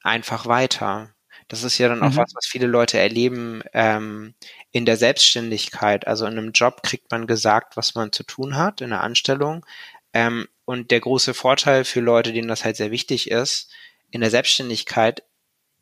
einfach 0.03 0.45
weiter. 0.45 1.13
Das 1.47 1.63
ist 1.63 1.77
ja 1.77 1.87
dann 1.87 2.03
auch 2.03 2.11
mhm. 2.11 2.17
was, 2.17 2.33
was 2.35 2.45
viele 2.45 2.67
Leute 2.67 2.99
erleben 2.99 3.61
ähm, 3.73 4.33
in 4.71 4.85
der 4.85 4.97
Selbstständigkeit. 4.97 6.07
Also 6.07 6.25
in 6.25 6.37
einem 6.37 6.51
Job 6.51 6.83
kriegt 6.83 7.09
man 7.11 7.27
gesagt, 7.27 7.77
was 7.77 7.95
man 7.95 8.11
zu 8.11 8.23
tun 8.23 8.55
hat, 8.55 8.81
in 8.81 8.89
der 8.89 9.01
Anstellung. 9.01 9.65
Ähm, 10.13 10.47
und 10.65 10.91
der 10.91 10.99
große 10.99 11.33
Vorteil 11.33 11.85
für 11.85 12.01
Leute, 12.01 12.33
denen 12.33 12.49
das 12.49 12.65
halt 12.65 12.75
sehr 12.75 12.91
wichtig 12.91 13.31
ist, 13.31 13.71
in 14.11 14.21
der 14.21 14.29
Selbstständigkeit 14.29 15.23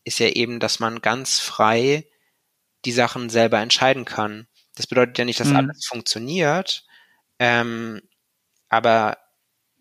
ist 0.03 0.19
ja 0.19 0.27
eben, 0.27 0.59
dass 0.59 0.79
man 0.79 1.01
ganz 1.01 1.39
frei 1.39 2.05
die 2.85 2.91
Sachen 2.91 3.29
selber 3.29 3.59
entscheiden 3.59 4.05
kann. 4.05 4.47
Das 4.75 4.87
bedeutet 4.87 5.17
ja 5.17 5.25
nicht, 5.25 5.39
dass 5.39 5.49
mhm. 5.49 5.57
alles 5.57 5.85
funktioniert, 5.85 6.85
ähm, 7.39 8.01
aber 8.69 9.17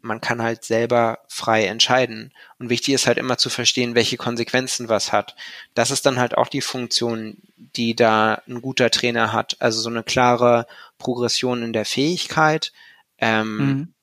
man 0.04 0.20
kann 0.20 0.42
halt 0.42 0.64
selber 0.64 1.20
frei 1.28 1.64
entscheiden. 1.66 2.32
Und 2.58 2.68
wichtig 2.68 2.94
ist 2.94 3.06
halt 3.06 3.16
immer 3.16 3.38
zu 3.38 3.48
verstehen, 3.48 3.94
welche 3.94 4.18
Konsequenzen 4.18 4.90
was 4.90 5.12
hat. 5.12 5.34
Das 5.72 5.90
ist 5.90 6.04
dann 6.04 6.18
halt 6.18 6.36
auch 6.36 6.48
die 6.48 6.60
Funktion, 6.60 7.38
die 7.56 7.96
da 7.96 8.42
ein 8.46 8.60
guter 8.60 8.90
Trainer 8.90 9.32
hat. 9.32 9.56
Also 9.60 9.80
so 9.80 9.88
eine 9.88 10.02
klare 10.02 10.66
Progression 10.98 11.62
in 11.62 11.72
der 11.72 11.86
Fähigkeit, 11.86 12.72
ähm, 13.18 13.56
mhm. 13.56 13.94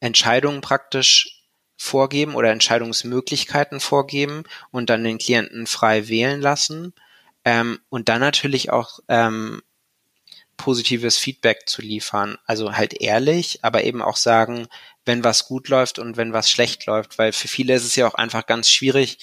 Entscheidungen 0.00 0.60
praktisch 0.60 1.42
vorgeben 1.78 2.34
oder 2.34 2.50
Entscheidungsmöglichkeiten 2.50 3.80
vorgeben 3.80 4.44
und 4.70 4.90
dann 4.90 5.02
den 5.02 5.18
Klienten 5.18 5.66
frei 5.66 6.08
wählen 6.08 6.42
lassen 6.42 6.92
ähm, 7.44 7.80
und 7.88 8.08
dann 8.08 8.20
natürlich 8.20 8.70
auch 8.70 9.00
ähm, 9.08 9.62
positives 10.56 11.16
Feedback 11.16 11.68
zu 11.68 11.82
liefern. 11.82 12.38
Also 12.46 12.72
halt 12.76 13.00
ehrlich, 13.00 13.60
aber 13.62 13.84
eben 13.84 14.02
auch 14.02 14.16
sagen, 14.16 14.68
wenn 15.04 15.24
was 15.24 15.46
gut 15.46 15.68
läuft 15.68 15.98
und 15.98 16.16
wenn 16.16 16.32
was 16.32 16.50
schlecht 16.50 16.86
läuft, 16.86 17.18
weil 17.18 17.32
für 17.32 17.48
viele 17.48 17.74
ist 17.74 17.84
es 17.84 17.96
ja 17.96 18.06
auch 18.06 18.14
einfach 18.14 18.46
ganz 18.46 18.70
schwierig, 18.70 19.18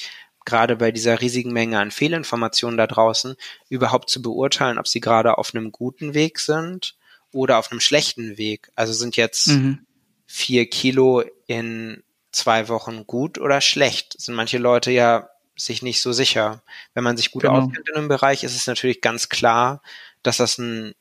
gerade 0.45 0.75
bei 0.75 0.91
dieser 0.91 1.21
riesigen 1.21 1.53
Menge 1.53 1.79
an 1.79 1.91
Fehlinformationen 1.91 2.77
da 2.77 2.87
draußen, 2.87 3.35
überhaupt 3.69 4.09
zu 4.09 4.21
beurteilen, 4.21 4.79
ob 4.79 4.87
sie 4.87 4.99
gerade 4.99 5.37
auf 5.37 5.53
einem 5.53 5.71
guten 5.71 6.13
Weg 6.13 6.39
sind 6.39 6.97
oder 7.31 7.57
auf 7.57 7.71
einem 7.71 7.79
schlechten 7.79 8.37
Weg. 8.37 8.71
Also 8.75 8.93
sind 8.93 9.15
jetzt 9.15 9.47
mhm. 9.47 9.85
vier 10.25 10.69
Kilo 10.69 11.23
in 11.47 12.03
zwei 12.31 12.67
Wochen 12.67 13.05
gut 13.05 13.37
oder 13.37 13.61
schlecht? 13.61 14.19
Sind 14.19 14.35
manche 14.35 14.57
Leute 14.57 14.91
ja 14.91 15.29
sich 15.59 15.81
nicht 15.81 16.01
so 16.01 16.11
sicher. 16.11 16.63
Wenn 16.93 17.03
man 17.03 17.17
sich 17.17 17.31
gut 17.31 17.43
genau. 17.43 17.55
auskennt 17.55 17.89
in 17.89 17.95
einem 17.95 18.07
Bereich, 18.07 18.43
ist 18.43 18.55
es 18.55 18.67
natürlich 18.67 19.01
ganz 19.01 19.29
klar, 19.29 19.81
dass 20.23 20.37
das 20.37 20.57
ein 20.57 20.93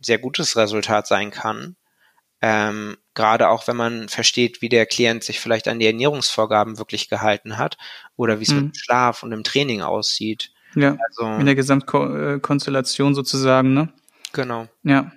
sehr 0.00 0.18
gutes 0.18 0.56
Resultat 0.56 1.06
sein 1.06 1.30
kann. 1.30 1.76
Ähm, 2.42 2.96
gerade 3.14 3.48
auch 3.48 3.68
wenn 3.68 3.76
man 3.76 4.08
versteht, 4.08 4.62
wie 4.62 4.70
der 4.70 4.86
Klient 4.86 5.22
sich 5.24 5.40
vielleicht 5.40 5.68
an 5.68 5.78
die 5.78 5.86
Ernährungsvorgaben 5.86 6.78
wirklich 6.78 7.10
gehalten 7.10 7.58
hat 7.58 7.76
oder 8.16 8.40
wie 8.40 8.44
es 8.44 8.50
mhm. 8.50 8.56
mit 8.56 8.64
dem 8.64 8.74
Schlaf 8.74 9.22
und 9.22 9.30
dem 9.30 9.44
Training 9.44 9.82
aussieht. 9.82 10.50
Ja, 10.74 10.96
also, 11.08 11.26
in 11.38 11.46
der 11.46 11.54
Gesamtkonstellation 11.54 13.14
sozusagen, 13.14 13.74
ne? 13.74 13.92
Genau. 14.32 14.68
Ja. 14.84 15.12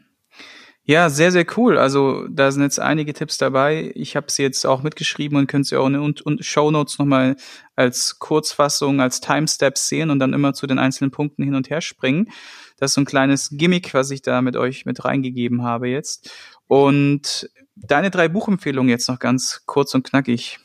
Ja, 0.85 1.09
sehr, 1.09 1.31
sehr 1.31 1.45
cool. 1.55 1.77
Also 1.77 2.27
da 2.27 2.51
sind 2.51 2.61
jetzt 2.61 2.79
einige 2.79 3.13
Tipps 3.13 3.37
dabei. 3.37 3.93
Ich 3.95 4.17
habe 4.17 4.29
sie 4.29 4.43
jetzt 4.43 4.65
auch 4.65 4.83
mitgeschrieben 4.83 5.37
und 5.37 5.47
könnt 5.47 5.65
sie 5.65 5.77
auch 5.77 5.87
in 5.87 5.93
den 5.93 6.43
Show 6.43 6.71
Notes 6.71 6.99
nochmal 6.99 7.37
als 7.77 8.19
Kurzfassung, 8.19 8.99
als 8.99 9.21
Timesteps 9.21 9.87
sehen 9.87 10.09
und 10.09 10.19
dann 10.19 10.33
immer 10.33 10.53
zu 10.53 10.67
den 10.67 10.79
einzelnen 10.79 11.11
Punkten 11.11 11.43
hin 11.43 11.55
und 11.55 11.69
her 11.69 11.79
springen. 11.79 12.29
Das 12.77 12.91
ist 12.91 12.95
so 12.95 13.01
ein 13.01 13.05
kleines 13.05 13.51
Gimmick, 13.53 13.93
was 13.93 14.11
ich 14.11 14.23
da 14.23 14.41
mit 14.41 14.57
euch 14.57 14.85
mit 14.85 15.05
reingegeben 15.05 15.63
habe 15.63 15.87
jetzt. 15.87 16.29
Und 16.67 17.49
deine 17.77 18.11
drei 18.11 18.27
Buchempfehlungen 18.27 18.89
jetzt 18.89 19.07
noch 19.07 19.19
ganz 19.19 19.63
kurz 19.65 19.95
und 19.95 20.03
knackig. 20.03 20.59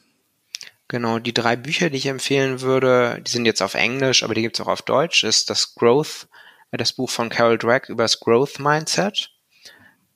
Genau, 0.89 1.21
die 1.21 1.35
drei 1.35 1.55
Bücher, 1.55 1.91
die 1.91 1.99
ich 1.99 2.07
empfehlen 2.07 2.61
würde, 2.61 3.23
die 3.25 3.31
sind 3.31 3.47
jetzt 3.47 3.63
auf 3.63 3.75
Englisch, 3.75 4.25
aber 4.25 4.35
die 4.35 4.43
gibt's 4.43 4.61
auch 4.61 4.69
auf 4.69 4.83
Deutsch, 4.83 5.23
ist 5.23 5.49
das 5.49 5.77
Growth, 5.77 6.27
äh, 6.73 6.77
das 6.77 6.93
Buch 6.93 7.11
von 7.11 7.29
Carol 7.29 7.59
Dweck 7.59 7.89
über 7.89 8.03
das 8.03 8.19
Growth 8.19 8.59
Mindset 8.59 9.31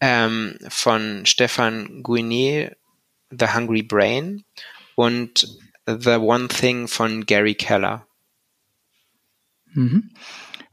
ähm, 0.03 0.59
von 0.69 1.25
Stefan 1.25 2.03
Guinet, 2.03 2.77
The 3.31 3.47
Hungry 3.55 3.85
Brain 3.85 4.43
und 4.97 5.49
The 5.87 6.17
One 6.17 6.49
Thing 6.49 6.89
von 6.89 7.25
Gary 7.25 7.55
Keller. 7.55 8.05
Mhm. 9.73 10.11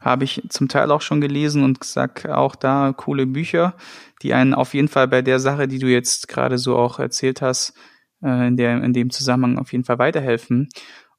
Habe 0.00 0.24
ich 0.24 0.42
zum 0.48 0.68
Teil 0.68 0.90
auch 0.90 1.00
schon 1.00 1.20
gelesen 1.20 1.62
und 1.62 1.84
sag 1.84 2.26
auch 2.26 2.56
da 2.56 2.92
coole 2.92 3.24
Bücher, 3.26 3.76
die 4.22 4.34
einen 4.34 4.52
auf 4.52 4.74
jeden 4.74 4.88
Fall 4.88 5.06
bei 5.06 5.22
der 5.22 5.38
Sache, 5.38 5.68
die 5.68 5.78
du 5.78 5.86
jetzt 5.86 6.26
gerade 6.26 6.58
so 6.58 6.76
auch 6.76 6.98
erzählt 6.98 7.40
hast, 7.40 7.74
äh, 8.22 8.48
in, 8.48 8.56
der, 8.56 8.82
in 8.82 8.92
dem 8.92 9.10
Zusammenhang 9.10 9.58
auf 9.58 9.70
jeden 9.70 9.84
Fall 9.84 10.00
weiterhelfen. 10.00 10.68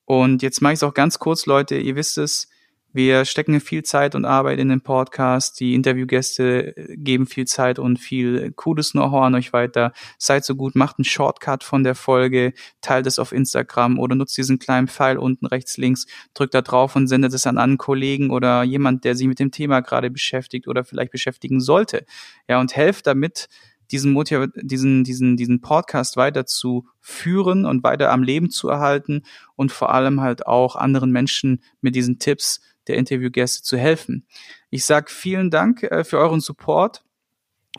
Und 0.04 0.42
jetzt 0.42 0.62
mache 0.62 0.74
ich 0.74 0.80
es 0.80 0.84
auch 0.84 0.94
ganz 0.94 1.18
kurz, 1.18 1.46
Leute. 1.46 1.78
Ihr 1.78 1.96
wisst 1.96 2.18
es, 2.18 2.50
wir 2.94 3.24
stecken 3.26 3.60
viel 3.62 3.84
Zeit 3.84 4.16
und 4.16 4.26
Arbeit 4.26 4.60
in 4.60 4.70
den 4.70 4.82
Podcast. 4.82 5.60
Die 5.60 5.76
Interviewgäste 5.76 6.76
äh, 6.76 6.98
geben 6.98 7.26
viel 7.26 7.46
Zeit 7.46 7.80
und 7.80 7.98
viel 7.98 8.52
cooles 8.52 8.92
Know-how 8.92 9.24
an 9.24 9.36
euch 9.36 9.54
weiter. 9.54 9.94
Seid 10.18 10.44
so 10.44 10.56
gut, 10.56 10.76
macht 10.76 10.98
einen 11.00 11.06
Shortcut 11.06 11.64
von 11.64 11.84
der 11.84 11.96
Folge, 11.96 12.54
teilt 12.82 13.08
es 13.08 13.20
auf 13.20 13.32
Instagram 13.32 13.98
oder 13.98 14.16
nutzt 14.16 14.38
diesen 14.38 14.60
kleinen 14.60 14.88
Pfeil 14.88 15.18
unten 15.18 15.46
rechts, 15.46 15.78
links, 15.78 16.06
drückt 16.34 16.54
da 16.54 16.62
drauf 16.62 16.96
und 16.96 17.08
sendet 17.08 17.34
es 17.34 17.48
an 17.48 17.58
einen 17.58 17.78
Kollegen 17.78 18.30
oder 18.30 18.64
jemand, 18.64 19.06
der 19.06 19.16
sich 19.16 19.28
mit 19.28 19.40
dem 19.40 19.52
Thema 19.52 19.82
gerade 19.82 20.10
beschäftigt 20.10 20.68
oder 20.68 20.84
vielleicht 20.84 21.12
beschäftigen 21.12 21.62
sollte. 21.62 22.06
Ja, 22.50 22.60
und 22.60 22.76
helft 22.76 23.08
damit, 23.08 23.48
diesen, 23.92 24.18
diesen, 24.64 25.04
diesen, 25.04 25.38
diesen 25.38 25.62
Podcast 25.62 26.18
weiter 26.18 26.46
zu 26.46 26.88
führen 27.00 27.66
und 27.66 27.84
weiter 27.84 28.12
am 28.12 28.24
Leben 28.24 28.50
zu 28.50 28.70
erhalten 28.70 29.24
und 29.56 29.72
vor 29.72 29.94
allem 29.94 30.22
halt 30.22 30.48
auch 30.48 30.76
anderen 30.76 31.12
Menschen 31.12 31.62
mit 31.82 31.96
diesen 31.96 32.20
Tipps 32.20 32.62
der 32.88 32.98
Interviewgäste 32.98 33.64
zu 33.64 33.78
helfen. 33.78 34.26
Ich 34.70 34.86
sage 34.86 35.12
vielen 35.12 35.50
Dank 35.50 35.84
äh, 35.84 36.04
für 36.04 36.18
euren 36.18 36.42
Support. 36.42 37.04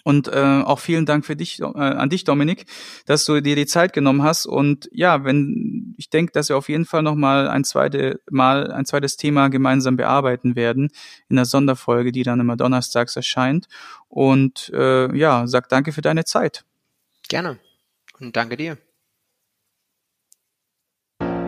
Und 0.05 0.29
äh, 0.29 0.63
auch 0.65 0.79
vielen 0.79 1.05
Dank 1.05 1.27
für 1.27 1.37
dich, 1.37 1.61
äh, 1.61 1.65
an 1.65 2.09
dich, 2.09 2.25
Dominik, 2.25 2.65
dass 3.05 3.27
du 3.27 3.43
dir 3.43 3.57
die 3.57 3.67
Zeit 3.67 3.93
genommen 3.93 4.23
hast. 4.23 4.47
Und 4.47 4.89
ja, 4.91 5.25
wenn 5.25 5.95
ich 5.99 6.09
denke, 6.09 6.33
dass 6.33 6.49
wir 6.49 6.57
auf 6.57 6.71
jeden 6.71 6.87
Fall 6.87 7.03
nochmal 7.03 7.47
ein 7.47 7.63
zweites 7.63 8.17
Mal 8.31 8.73
ein 8.73 8.87
zweites 8.87 9.19
Thema 9.19 9.49
gemeinsam 9.49 9.97
bearbeiten 9.97 10.57
werden 10.57 10.89
in 11.29 11.37
der 11.37 11.45
Sonderfolge, 11.45 12.11
die 12.11 12.23
dann 12.23 12.41
immer 12.41 12.57
donnerstags 12.57 13.17
erscheint. 13.17 13.69
Und 14.09 14.71
äh, 14.75 15.15
ja, 15.15 15.47
sag 15.47 15.69
danke 15.69 15.93
für 15.93 16.03
deine 16.03 16.25
Zeit. 16.25 16.65
Gerne. 17.29 17.59
Und 18.19 18.35
danke 18.35 18.57
dir. 18.57 18.79